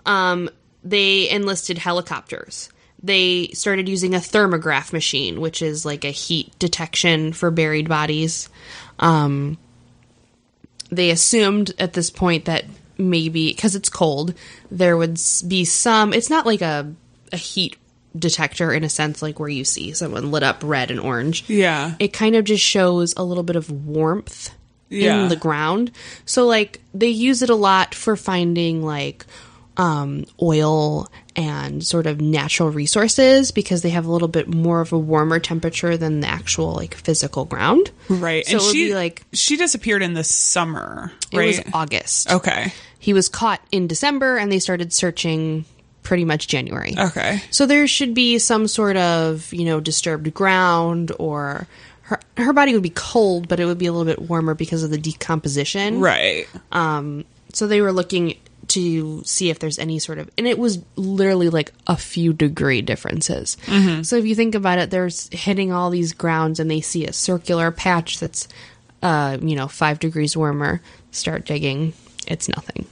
[0.06, 0.50] Um,
[0.84, 2.70] they enlisted helicopters.
[3.02, 8.50] They started using a thermograph machine, which is like a heat detection for buried bodies.
[9.00, 9.58] Um,
[10.90, 12.66] they assumed at this point that
[12.98, 14.34] maybe because it's cold,
[14.72, 16.14] there would be some.
[16.14, 16.94] It's not like a
[17.32, 17.76] a heat
[18.18, 21.44] detector in a sense, like where you see someone lit up red and orange.
[21.50, 21.96] Yeah.
[22.00, 24.52] It kind of just shows a little bit of warmth
[24.90, 25.24] Yeah.
[25.24, 25.92] in the ground.
[26.26, 29.26] So like they use it a lot for finding like
[29.76, 34.94] um oil and sort of natural resources because they have a little bit more of
[34.94, 37.90] a warmer temperature than the actual like physical ground.
[38.08, 38.46] Right.
[38.46, 41.48] So and she like she disappeared in the summer, it right?
[41.66, 42.32] was August.
[42.32, 42.72] Okay.
[43.00, 45.66] He was caught in December and they started searching
[46.04, 46.94] pretty much January.
[46.98, 47.42] Okay.
[47.50, 51.68] So there should be some sort of, you know, disturbed ground or
[52.04, 54.84] her her body would be cold, but it would be a little bit warmer because
[54.84, 56.00] of the decomposition.
[56.00, 56.48] Right.
[56.72, 58.36] Um so they were looking
[58.70, 62.82] to see if there's any sort of and it was literally like a few degree
[62.82, 63.58] differences.
[63.66, 64.06] Mhm.
[64.06, 67.14] So if you think about it, there's hitting all these grounds and they see a
[67.14, 68.48] circular patch that's
[69.02, 70.82] uh, you know, five degrees warmer,
[71.12, 71.92] start digging,
[72.26, 72.86] it's nothing.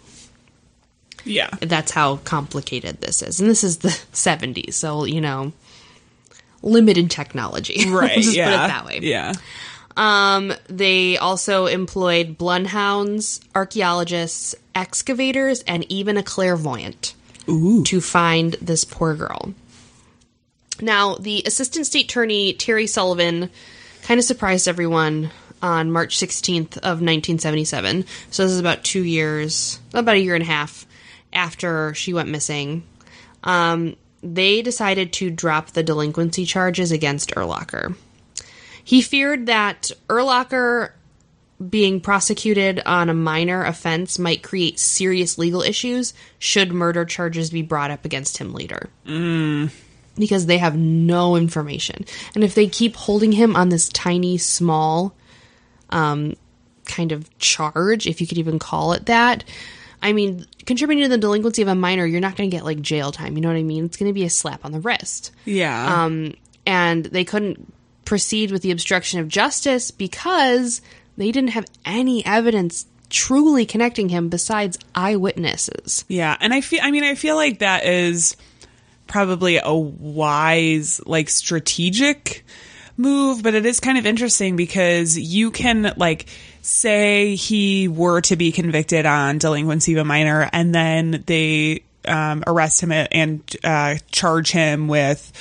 [1.26, 1.50] Yeah.
[1.62, 3.40] That's how complicated this is.
[3.40, 5.54] And this is the 70s, so, you know,
[6.62, 7.86] limited technology.
[7.92, 8.22] Right.
[8.22, 8.46] Just yeah.
[8.46, 9.00] put it that way.
[9.02, 9.34] Yeah.
[9.98, 17.14] Um, they also employed bloodhounds, archaeologists, excavators, and even a clairvoyant
[17.48, 19.54] to find this poor girl.
[20.80, 23.50] Now, the assistant state attorney Terry Sullivan
[24.04, 28.06] kind of surprised everyone on March 16th of 1977.
[28.32, 30.86] So this is about 2 years, about a year and a half
[31.34, 32.84] after she went missing.
[33.44, 37.96] Um, they decided to drop the delinquency charges against Erlacher.
[38.84, 40.92] He feared that Erlacher
[41.70, 47.62] being prosecuted on a minor offense might create serious legal issues should murder charges be
[47.62, 48.90] brought up against him later.
[49.06, 49.72] Mm.
[50.18, 52.06] Because they have no information.
[52.34, 55.16] And if they keep holding him on this tiny, small,
[55.90, 56.36] um,
[56.86, 59.44] kind of charge, if you could even call it that,
[60.02, 62.82] I mean, contributing to the delinquency of a minor, you're not going to get like
[62.82, 63.36] jail time.
[63.36, 63.86] You know what I mean?
[63.86, 65.32] It's going to be a slap on the wrist.
[65.46, 66.04] Yeah.
[66.04, 66.34] Um,
[66.66, 67.72] and they couldn't
[68.06, 70.82] proceed with the obstruction of justice because
[71.18, 76.06] they didn't have any evidence truly connecting him besides eyewitnesses.
[76.08, 78.36] Yeah, and I feel I mean I feel like that is
[79.08, 82.46] probably a wise like strategic
[82.98, 86.28] move, but it is kind of interesting because you can like
[86.62, 92.44] say he were to be convicted on delinquency of a minor and then they um,
[92.48, 95.32] arrest him and uh, charge him with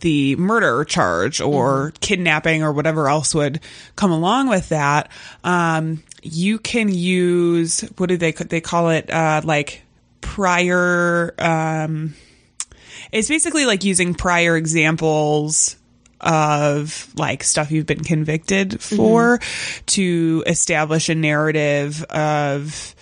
[0.00, 3.60] the murder charge or kidnapping or whatever else would
[3.96, 5.10] come along with that.
[5.44, 9.10] Um, you can use what do they they call it?
[9.10, 9.82] Uh, like
[10.20, 11.34] prior.
[11.38, 12.14] Um,
[13.10, 15.76] it's basically like using prior examples
[16.22, 19.40] of like stuff you've been convicted for
[19.86, 22.94] to establish a narrative of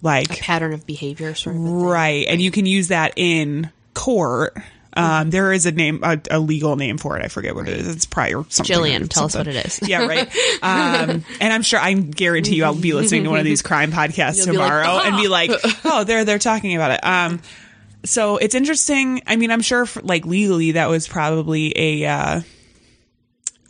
[0.00, 4.56] like a pattern of behavior sort of right and you can use that in court
[4.94, 7.24] um, there is a name, a, a legal name for it.
[7.24, 7.88] I forget what it is.
[7.96, 8.76] It's prior something.
[8.76, 9.80] Jillian, tell us what it is.
[9.82, 10.28] Yeah, right.
[10.62, 13.90] Um, and I'm sure, I guarantee you, I'll be listening to one of these crime
[13.90, 15.50] podcasts You'll be like, tomorrow and be "Ah." like,
[15.84, 17.04] oh, they're they're talking about it.
[17.04, 17.40] Um,
[18.04, 19.22] so it's interesting.
[19.26, 22.40] I mean, I'm sure, for, like legally, that was probably a uh,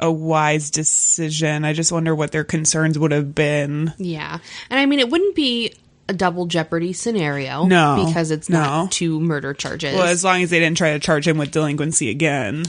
[0.00, 1.64] a wise decision.
[1.64, 3.92] I just wonder what their concerns would have been.
[3.98, 4.38] Yeah.
[4.70, 5.74] And I mean, it wouldn't be
[6.08, 7.64] a double jeopardy scenario.
[7.66, 8.58] No, Because it's no.
[8.60, 9.94] not two murder charges.
[9.94, 12.64] Well, as long as they didn't try to charge him with delinquency again.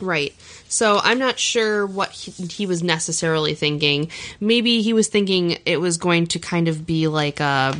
[0.00, 0.34] Right.
[0.68, 4.10] So I'm not sure what he, he was necessarily thinking.
[4.40, 7.74] Maybe he was thinking it was going to kind of be like a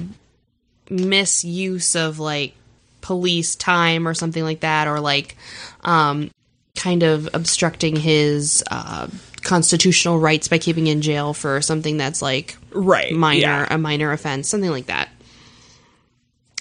[0.90, 2.55] misuse of like
[3.01, 5.36] police time or something like that, or like
[5.82, 6.30] um,
[6.76, 9.08] kind of obstructing his uh,
[9.42, 13.66] constitutional rights by keeping in jail for something that's like right minor yeah.
[13.70, 15.08] a minor offense, something like that.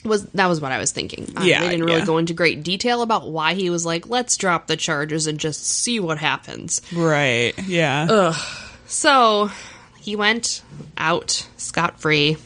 [0.04, 1.32] Was that was what I was thinking?
[1.36, 2.06] Um, Yeah, they didn't really yeah.
[2.06, 5.66] go into great detail about why he was like, "Let's drop the charges and just
[5.66, 7.54] see what happens." Right.
[7.68, 8.08] Yeah.
[8.10, 8.36] Ugh.
[8.86, 9.50] So
[10.00, 10.62] he went
[10.98, 12.38] out scot free.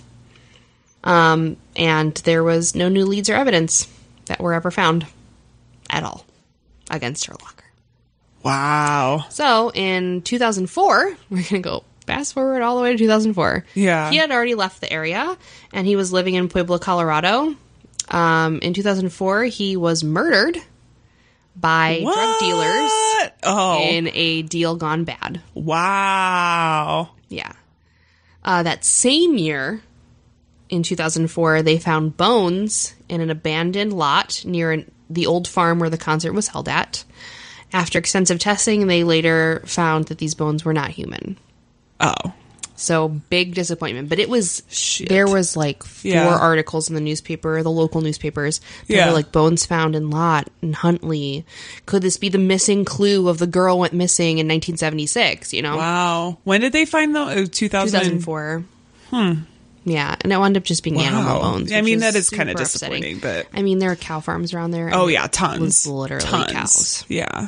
[1.04, 3.88] Um, and there was no new leads or evidence
[4.26, 5.06] that were ever found
[5.90, 6.26] at all
[6.90, 7.59] against Erlacher.
[8.44, 9.26] Wow.
[9.30, 13.66] So in 2004, we're going to go fast forward all the way to 2004.
[13.76, 14.10] Yeah.
[14.10, 15.38] He had already left the area
[15.74, 17.56] and he was living in Pueblo, Colorado.
[18.10, 20.58] Um, in 2004, he was murdered
[21.56, 22.92] by drug dealers
[23.44, 23.80] Oh.
[23.82, 25.42] in a deal gone bad.
[25.54, 27.10] Wow.
[27.28, 27.52] Yeah.
[28.44, 29.82] Uh, that same year,
[30.70, 35.90] in 2004, they found bones in an abandoned lot near an, the old farm where
[35.90, 37.04] the concert was held at.
[37.72, 41.38] After extensive testing, they later found that these bones were not human.
[42.00, 42.14] Oh.
[42.76, 44.08] So big disappointment.
[44.08, 44.64] But it was
[45.08, 46.28] there was like four Yeah.
[46.30, 48.60] articles in the newspaper, the local newspapers.
[48.88, 49.08] That Yeah.
[49.08, 51.46] were like bones found in lot in Huntley.
[51.86, 55.52] Could this be the missing clue of the girl went missing in 1976?
[55.54, 55.76] You know.
[55.76, 56.38] Wow.
[56.46, 58.00] When did they find the 2000?
[58.00, 58.64] 2004.
[59.10, 59.34] Hmm.
[59.86, 61.04] Yeah, and it wound up just being Wow.
[61.04, 61.72] animal bones.
[61.74, 63.02] I mean, that is super upsetting.
[63.02, 64.90] disappointing, but- I mean, there are cow farms around there.
[64.94, 65.86] Oh yeah, tons.
[65.88, 66.52] Literally tons.
[66.52, 67.04] cows.
[67.10, 67.48] Yeah.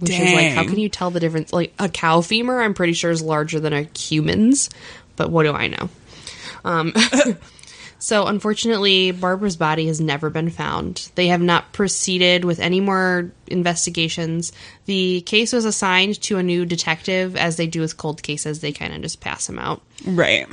[0.00, 1.52] Which is like, how can you tell the difference?
[1.52, 4.70] Like a cow femur, I'm pretty sure is larger than a human's,
[5.16, 5.88] but what do I know?
[6.64, 6.92] Um,
[7.98, 11.10] so unfortunately, Barbara's body has never been found.
[11.14, 14.52] They have not proceeded with any more investigations.
[14.86, 18.60] The case was assigned to a new detective, as they do with cold cases.
[18.60, 19.82] They kind of just pass them out.
[20.04, 20.46] Right.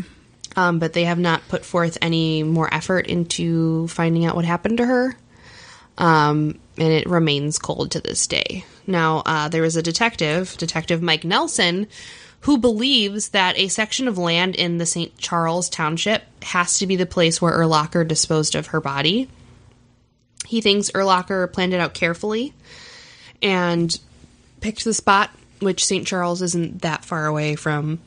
[0.56, 4.78] Um, but they have not put forth any more effort into finding out what happened
[4.78, 5.16] to her.
[5.98, 8.66] Um, and it remains cold to this day.
[8.92, 11.88] Now, uh, there is a detective, Detective Mike Nelson,
[12.42, 15.18] who believes that a section of land in the St.
[15.18, 19.30] Charles Township has to be the place where Erlacher disposed of her body.
[20.46, 22.54] He thinks Erlacher planned it out carefully
[23.42, 23.98] and
[24.60, 25.30] picked the spot,
[25.60, 26.06] which St.
[26.06, 28.00] Charles isn't that far away from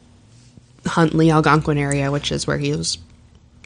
[0.84, 2.98] Huntley, Algonquin area, which is where he was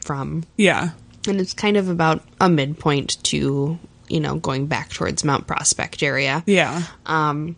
[0.03, 0.43] from.
[0.55, 0.91] Yeah.
[1.27, 6.03] And it's kind of about a midpoint to, you know, going back towards Mount Prospect
[6.03, 6.43] area.
[6.45, 6.83] Yeah.
[7.05, 7.55] Um,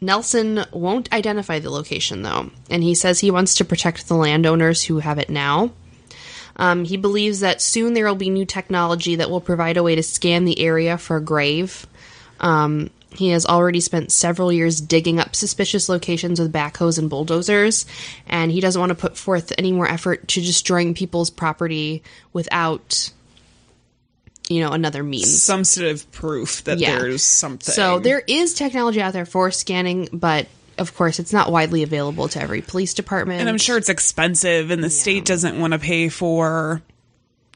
[0.00, 4.82] Nelson won't identify the location though, and he says he wants to protect the landowners
[4.82, 5.72] who have it now.
[6.56, 9.94] Um, he believes that soon there will be new technology that will provide a way
[9.94, 11.86] to scan the area for a grave.
[12.40, 17.86] Um, he has already spent several years digging up suspicious locations with backhoes and bulldozers,
[18.26, 22.02] and he doesn't want to put forth any more effort to destroying people's property
[22.32, 23.10] without,
[24.52, 25.42] you know, another means.
[25.42, 26.98] Some sort of proof that Yeah.
[26.98, 27.72] there's something.
[27.74, 30.46] So there is technology out there for scanning, but
[30.78, 33.40] of course it's not widely available to every police department.
[33.40, 36.82] and I'm sure it's expensive, and the state doesn't want to pay for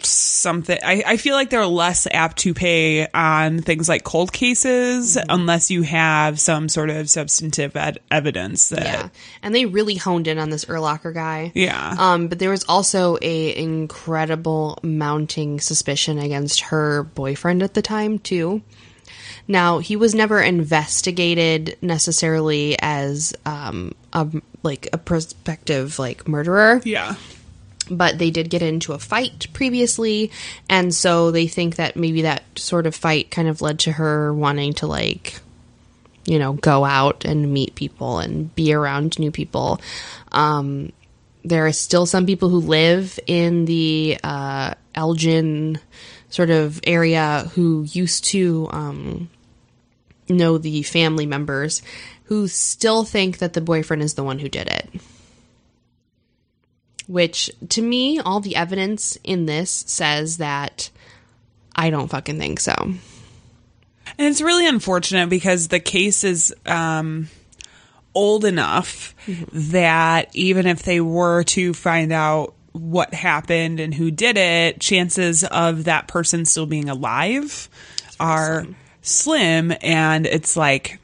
[0.03, 0.79] something.
[0.85, 5.27] I, I feel like they're less apt to pay on things like cold cases Mm-hmm.
[5.31, 8.83] unless you have some sort of substantive ed- evidence that.
[8.85, 9.09] Yeah.
[9.43, 11.53] And they really honed in on this Erlacher guy.
[11.55, 11.95] Yeah.
[11.99, 18.19] Um, but there was also a incredible mounting suspicion against her boyfriend at the time
[18.19, 18.63] too.
[19.49, 24.29] Now he was never investigated necessarily as um, a
[24.63, 26.81] like a prospective like murderer.
[26.85, 27.15] Yeah.
[27.89, 30.33] But they did get into a fight previously,
[30.69, 34.35] and so they think that maybe that sort of fight kind of led to her
[34.35, 35.41] wanting to like
[36.27, 39.81] you know, go out and meet people and be around new people.
[40.33, 40.93] Um,
[41.45, 45.79] there are still some people who live in the uh, Elgin
[46.29, 49.31] sort of area who used to um,
[50.29, 51.83] know the family members
[52.25, 54.91] who still think that the boyfriend is the one who did it.
[57.07, 60.91] Which, to me, all the evidence in this says that
[61.75, 62.75] I don't fucking think so.
[64.19, 67.29] And it's really unfortunate because the case is um,
[68.15, 69.15] old enough
[69.53, 75.45] that even if they were to find out what happened and who did it, chances
[75.45, 77.69] of that person still being alive
[78.19, 78.67] are
[79.03, 79.73] slim.
[79.81, 80.99] And it's like,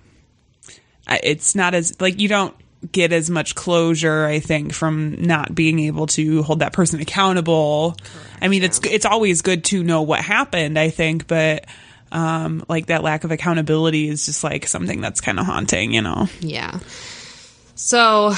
[1.08, 2.54] it's not as, like, you don't
[2.90, 7.96] get as much closure, I think, from not being able to hold that person accountable.
[8.40, 11.66] I mean, it's it's always good to know what happened, I think, but
[12.10, 16.02] um, like that lack of accountability is just like something that's kind of haunting, you
[16.02, 16.28] know.
[16.40, 16.80] Yeah.
[17.74, 18.34] So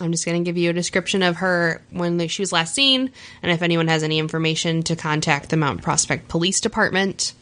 [0.00, 3.10] I'm just going to give you a description of her when she was last seen,
[3.42, 7.32] and if anyone has any information, to contact the Mount Prospect Police Department.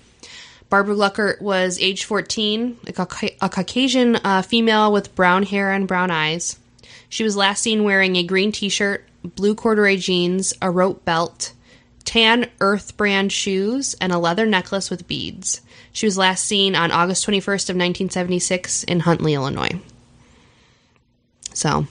[0.69, 5.87] Barbara Glueckert was age 14, a, Cauca- a Caucasian uh, female with brown hair and
[5.87, 6.59] brown eyes.
[7.09, 11.53] She was last seen wearing a green t shirt, blue corduroy jeans, a rope belt,
[12.05, 15.61] tan Earth brand shoes, and a leather necklace with beads.
[15.93, 19.81] She was last seen on August 21st of 1976 in Huntley, Illinois.
[21.55, 21.87] So,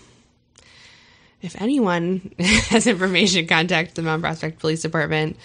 [1.41, 5.37] if anyone has information, contact the Mount Prospect Police Department.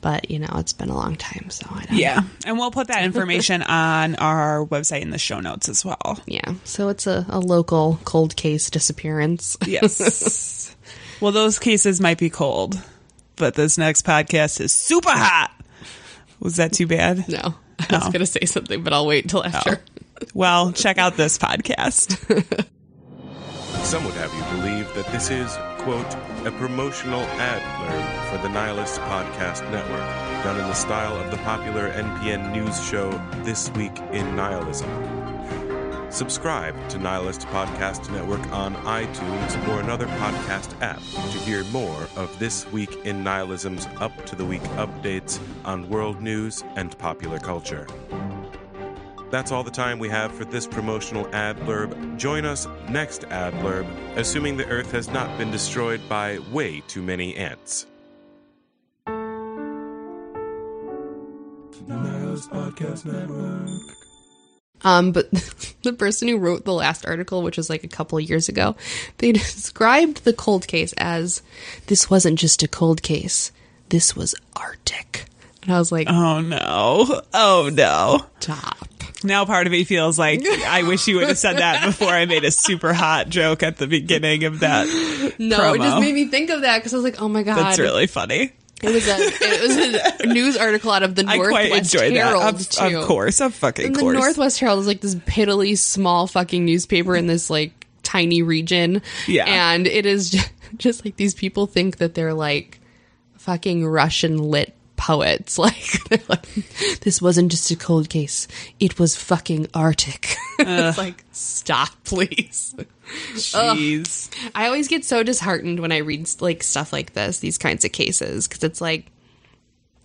[0.00, 1.98] But you know, it's been a long time, so I don't.
[1.98, 6.18] Yeah, and we'll put that information on our website in the show notes as well.
[6.26, 9.56] Yeah, so it's a, a local cold case disappearance.
[9.66, 10.74] Yes.
[11.20, 12.80] well, those cases might be cold,
[13.36, 15.50] but this next podcast is super hot.
[16.40, 17.28] Was that too bad?
[17.28, 19.44] No, I was going to say something, but I'll wait until oh.
[19.44, 19.80] after.
[20.34, 22.16] Well, check out this podcast.
[23.84, 28.48] Some would have you believe that this is, quote, a promotional ad blurb for the
[28.48, 30.00] Nihilist Podcast Network,
[30.42, 33.10] done in the style of the popular NPN news show
[33.44, 34.88] This Week in Nihilism.
[36.10, 42.36] Subscribe to Nihilist Podcast Network on iTunes or another podcast app to hear more of
[42.38, 47.86] This Week in Nihilism's up to the week updates on world news and popular culture.
[49.30, 52.16] That's all the time we have for this promotional ad blurb.
[52.18, 53.86] Join us next ad blurb,
[54.16, 57.86] assuming the Earth has not been destroyed by way too many ants.
[61.86, 63.96] Nihilist Podcast Network.
[64.82, 65.30] Um, but
[65.82, 68.76] the person who wrote the last article, which was like a couple of years ago,
[69.18, 71.42] they described the cold case as
[71.86, 73.52] this wasn't just a cold case,
[73.90, 75.26] this was Arctic.
[75.62, 78.88] And I was like, oh no, oh no, stop.
[79.22, 82.24] Now part of me feels like I wish you would have said that before I
[82.26, 84.86] made a super hot joke at the beginning of that.
[85.38, 85.74] No, promo.
[85.76, 87.78] it just made me think of that because I was like, oh my god, That's
[87.78, 88.52] really funny.
[88.82, 92.14] It was a it was a news article out of the I quite Northwest enjoyed
[92.16, 92.24] that.
[92.24, 92.98] Herald Of- too.
[93.00, 94.16] of course, of fucking and the course.
[94.16, 97.72] Northwest Herald is like this piddly small fucking newspaper in this like
[98.02, 99.02] tiny region.
[99.28, 99.44] Yeah.
[99.46, 102.80] and it is just, just like these people think that they're like
[103.36, 104.74] fucking Russian lit
[105.10, 105.58] poets.
[105.70, 106.46] Like they're like,
[107.00, 110.36] this wasn't just a cold case; it was fucking Arctic.
[110.58, 112.74] it's like, stop, please.
[113.34, 114.30] Jeez.
[114.32, 114.50] Ugh.
[114.54, 117.92] I always get so disheartened when I read like stuff like this, these kinds of
[117.92, 119.06] cases, because it's like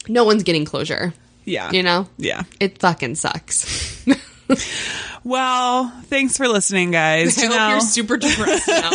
[0.08, 1.14] no one's getting closure.
[1.46, 1.72] Yeah.
[1.72, 2.08] You know?
[2.18, 2.44] Yeah.
[2.60, 4.04] It fucking sucks.
[5.24, 7.38] Well, thanks for listening, guys.
[7.38, 7.70] I hope Janelle.
[7.72, 8.90] you're super depressed now.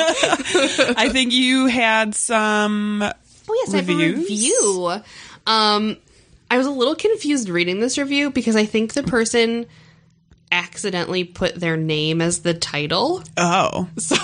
[0.97, 3.03] I think you had some.
[3.03, 4.31] Oh yes, I have a reviews?
[4.31, 5.03] review.
[5.47, 5.97] Um,
[6.51, 9.67] I was a little confused reading this review because I think the person
[10.51, 13.23] accidentally put their name as the title.
[13.37, 14.17] Oh, so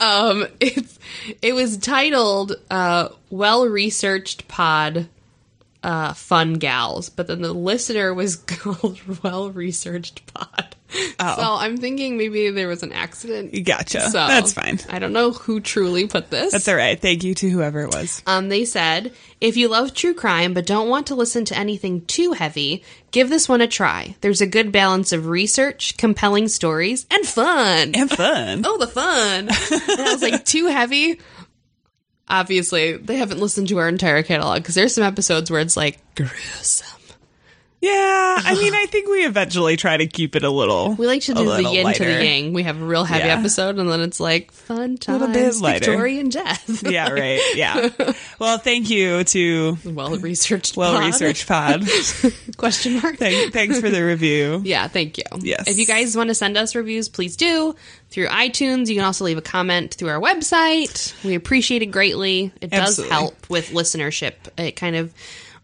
[0.00, 0.98] um, it's
[1.40, 5.08] it was titled uh, "Well Researched Pod."
[5.82, 10.76] Uh, fun gals, but then the listener was called Well Researched Pod.
[11.18, 11.36] Oh.
[11.36, 13.64] So I'm thinking maybe there was an accident.
[13.64, 14.10] Gotcha.
[14.10, 14.80] So That's fine.
[14.88, 16.52] I don't know who truly put this.
[16.52, 17.00] That's all right.
[17.00, 18.22] Thank you to whoever it was.
[18.26, 22.04] Um, they said, if you love true crime but don't want to listen to anything
[22.06, 24.16] too heavy, give this one a try.
[24.20, 27.92] There's a good balance of research, compelling stories, and fun.
[27.94, 28.62] And fun.
[28.66, 29.48] oh, the fun.
[29.48, 31.20] and I was like, too heavy?
[32.28, 35.98] Obviously, they haven't listened to our entire catalog because there's some episodes where it's like
[36.14, 36.99] gruesome.
[37.82, 37.90] Yeah,
[38.44, 40.94] I mean, I think we eventually try to keep it a little.
[40.96, 42.52] We like to do the yin to the yang.
[42.52, 43.38] We have a real heavy Yeah.
[43.38, 45.86] episode, and then it's like fun A little times, lighter.
[45.92, 46.82] Victorian death.
[46.90, 47.40] yeah, right.
[47.54, 47.88] Yeah.
[48.38, 51.86] Well, thank you to well researched, well researched pod.
[52.56, 53.16] Question mark.
[53.18, 54.62] Thank, thanks for the review.
[54.64, 55.24] Yeah, thank you.
[55.40, 55.68] Yes.
[55.68, 57.74] If you guys want to send us reviews, please do
[58.08, 58.88] through iTunes.
[58.88, 61.22] You can also leave a comment through our website.
[61.22, 62.50] We appreciate it greatly.
[62.62, 63.14] It does Absolutely.
[63.14, 64.34] help with listenership.
[64.56, 65.12] It kind of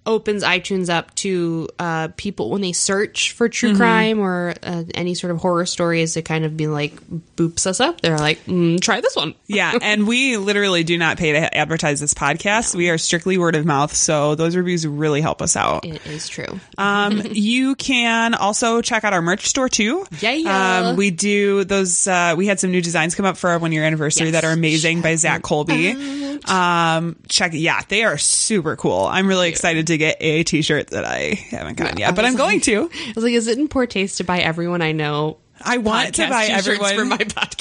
[0.07, 3.77] opens iTunes up to uh, people when they search for true Mhm.
[3.77, 6.17] crime or uh, any sort of horror stories.
[6.17, 6.95] It kind of be like
[7.37, 8.01] boops us up.
[8.01, 9.35] They're like, mm, try this one.
[9.49, 12.75] Yeah, and we literally do not pay to advertise this podcast.
[12.75, 15.85] We are strictly word of mouth, so those reviews really help us out.
[15.85, 16.61] It is true.
[16.79, 20.05] Um, you can also check out our merch store too.
[20.21, 20.79] Yeah, yeah.
[20.91, 22.07] Um, we do those.
[22.07, 24.51] Uh, we had some new designs come up for our one year anniversary that are
[24.53, 26.39] amazing by Zach Colby.
[26.45, 27.53] Um, check.
[27.55, 29.05] Yeah, they are super cool.
[29.07, 32.61] I'm really excited to get a T-shirt that I haven't gotten yet, but I'm going
[32.63, 32.91] to.
[32.95, 36.15] I was like, is it in poor taste to buy everyone I know I want
[36.17, 37.56] to buy everyone for my podcast.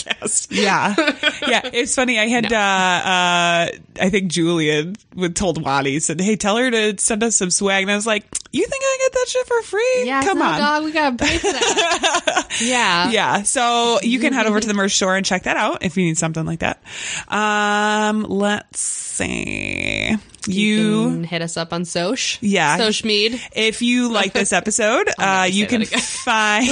[0.50, 0.96] Yeah,
[1.48, 1.70] yeah.
[1.74, 2.20] It's funny.
[2.20, 3.68] I had, uh, uh,
[4.02, 7.84] I think Julian would told Wadi said, "Hey, tell her to send us some swag."
[7.84, 10.04] And I was like, "You think I get that shit for free?
[10.06, 10.84] Yeah, come on." dog.
[10.84, 12.58] We gotta pay for that.
[12.62, 13.44] yeah, yeah.
[13.44, 16.06] So you can head over to the merch store and check that out if you
[16.06, 16.82] need something like that.
[17.28, 20.18] Um, let's see.
[20.48, 22.38] You, can hit us up on Soch.
[22.42, 22.78] Yeah.
[22.78, 23.42] Soch Mead.
[23.56, 26.68] If you like this episode, uh, you can find.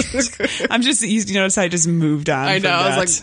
[0.69, 2.47] I'm just, you notice I just moved on.
[2.47, 3.22] I from know, I was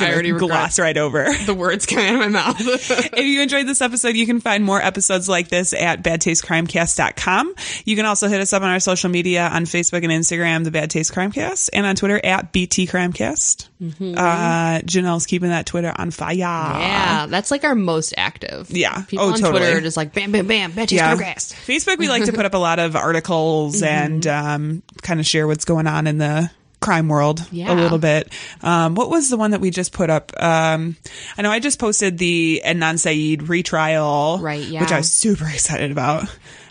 [0.00, 1.26] I already gloss right over.
[1.46, 2.56] The words coming out of my mouth.
[2.90, 7.54] if you enjoyed this episode, you can find more episodes like this at badtastecrimecast.com.
[7.84, 10.70] You can also hit us up on our social media on Facebook and Instagram, the
[10.70, 13.68] Bad Taste Crimecast, and on Twitter at BT Crimecast.
[13.82, 14.16] Mhm.
[14.16, 16.34] Uh, Janelle's keeping that Twitter on fire.
[16.36, 18.70] yeah, that's like our most active.
[18.70, 19.02] Yeah.
[19.02, 19.60] People Oh, on totally.
[19.60, 21.16] Twitter are just like bam, bam, bam, Bad Taste Yeah.
[21.16, 21.54] Crimecast.
[21.66, 23.86] Facebook, we like to put up a lot of articles Mhm.
[23.86, 26.50] and um, kind of share what's going on in the
[26.80, 27.72] crime world Yeah.
[27.72, 28.32] a little bit.
[28.62, 30.32] Um, what was the one that we just put up?
[30.42, 30.96] Um,
[31.36, 34.80] I know I just posted the Adnan Syed retrial, Right, yeah.
[34.80, 36.24] which I was super excited about.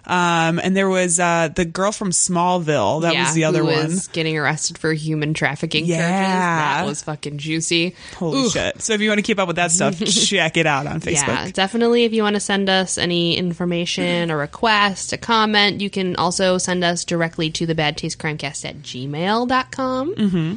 [0.10, 3.04] Um, and there was uh, the girl from Smallville.
[3.04, 3.76] That Yeah, was the other one.
[3.88, 6.00] was getting arrested for human trafficking charges.
[6.00, 6.82] Yeah.
[6.82, 7.96] That was fucking juicy.
[8.18, 8.50] Holy Ooh.
[8.50, 8.82] shit!
[8.82, 11.28] So if you want to keep up with that stuff, check it out on Facebook.
[11.28, 12.06] Yeah, definitely.
[12.06, 16.58] If you want to send us any information, a request, a comment, you can also
[16.58, 20.16] send us directly to the bad taste crimecast at gmail.com.
[20.16, 20.56] Mm-hmm.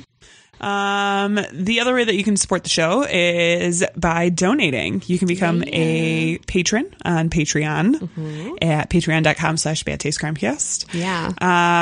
[0.60, 5.02] Um, the other way that you can support the show is by donating.
[5.06, 10.86] You can become a patron on Patreon at patreon.com slash bad taste crimecast.
[10.94, 11.32] Yeah.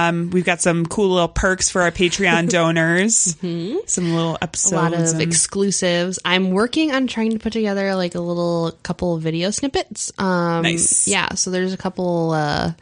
[0.09, 3.37] Um, we've got some cool little perks for our Patreon donors.
[3.87, 4.73] Some little episodes.
[4.73, 6.19] a lot of and- exclusives.
[6.25, 10.11] I'm working on trying to put together like a little couple of video snippets.
[10.19, 11.07] Um, Nice.
[11.07, 12.73] Yeah, so there's a couple uh,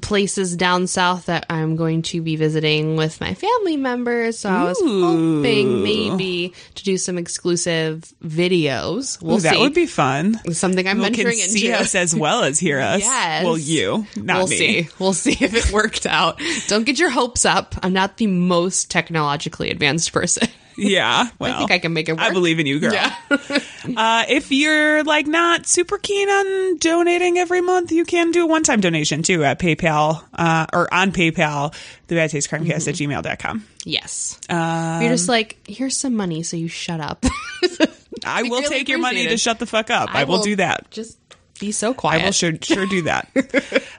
[0.00, 4.38] places down south that I'm going to be visiting with my family members.
[4.38, 9.20] So I was hoping maybe to do some exclusive videos.
[9.22, 9.60] We'll Ooh, that see.
[9.60, 10.40] would be fun.
[10.52, 11.80] something I'm People venturing can see into.
[11.80, 13.00] us as well as hear us.
[13.00, 13.44] Yes.
[13.44, 14.56] Well, you, not we'll me.
[14.56, 14.88] see.
[14.98, 16.40] We'll see if it worked out.
[16.68, 17.74] Don't get your hopes up.
[17.82, 20.48] I'm not the most technologically advanced person.
[20.80, 22.22] Yeah, well, I think I can make it work.
[22.22, 22.92] I believe in you, girl.
[22.92, 23.14] Yeah.
[23.30, 28.46] uh, if you're like not super keen on donating every month, you can do a
[28.46, 31.74] one-time donation too at PayPal uh, or on PayPal,
[32.06, 33.66] the bad taste crimecast at gmail.com.
[33.84, 34.38] Yes.
[34.48, 37.24] Um, You're just like, here's some money, so you shut up.
[38.24, 40.14] I will really take your money to shut the fuck up.
[40.14, 40.90] I, I will, will do that.
[40.90, 41.18] Just
[41.58, 42.22] be so quiet.
[42.22, 43.28] I will sure sure do that.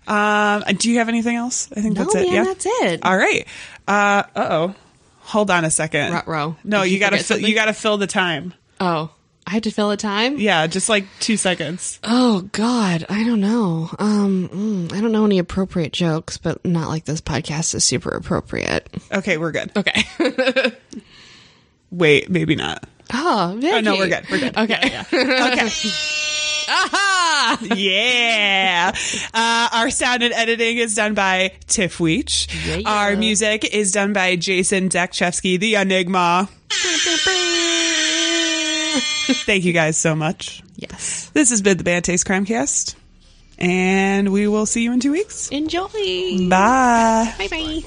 [0.08, 1.70] um, do you have anything else?
[1.76, 2.26] I think No, that's it.
[2.26, 3.00] man, yeah, that's it.
[3.04, 3.48] All right.
[3.88, 4.76] Uh oh.
[5.32, 6.12] Hold on a second.
[6.12, 6.58] Ruh-roh.
[6.66, 7.50] No, you, you gotta forget fill, something?
[7.50, 8.54] you gotta fill the time.
[8.82, 9.10] Oh,
[9.48, 10.38] I had to fill a time.
[10.40, 12.00] Yeah, just like two seconds.
[12.04, 13.90] Oh God, I don't know.
[13.98, 18.10] Um, mm, I don't know any appropriate jokes, but not like this podcast is super
[18.10, 18.90] appropriate.
[19.12, 19.72] Okay, we're good.
[19.76, 20.04] Okay.
[21.92, 22.84] Wait, maybe not.
[23.14, 23.76] Oh, Vicky.
[23.76, 24.26] Oh, no, we're good.
[24.32, 24.58] We're good.
[24.58, 25.04] Okay.
[25.12, 25.70] Okay.
[26.74, 27.58] Aha!
[27.76, 28.96] yeah.
[29.34, 32.48] Uh, our sound and editing is done by Tiff Weech.
[32.66, 32.90] Yeah.
[32.90, 36.48] Our music is done by Jason Dekchevsky, the Enigma.
[39.46, 40.64] Thank you guys so much.
[40.78, 41.30] Yes.
[41.34, 42.96] This has been the Bad Taste Crimecast,
[43.58, 45.50] and we will see you in two weeks.
[45.50, 45.88] Enjoy.
[46.50, 47.34] Bye.
[47.38, 47.82] Bye bye.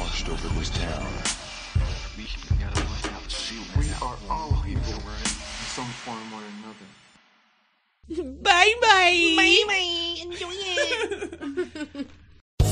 [0.00, 1.12] Washed over this town.
[3.76, 5.26] We are all evil in
[5.76, 6.88] some form or another.
[8.40, 9.34] Bye bye.
[9.36, 10.16] Bye bye.
[10.22, 12.06] Enjoy it.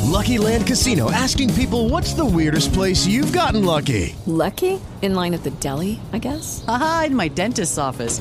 [0.05, 4.17] Lucky Land Casino asking people what's the weirdest place you've gotten lucky?
[4.27, 4.81] Lucky?
[5.03, 6.65] In line at the deli, I guess?
[6.67, 8.21] Aha, in my dentist's office.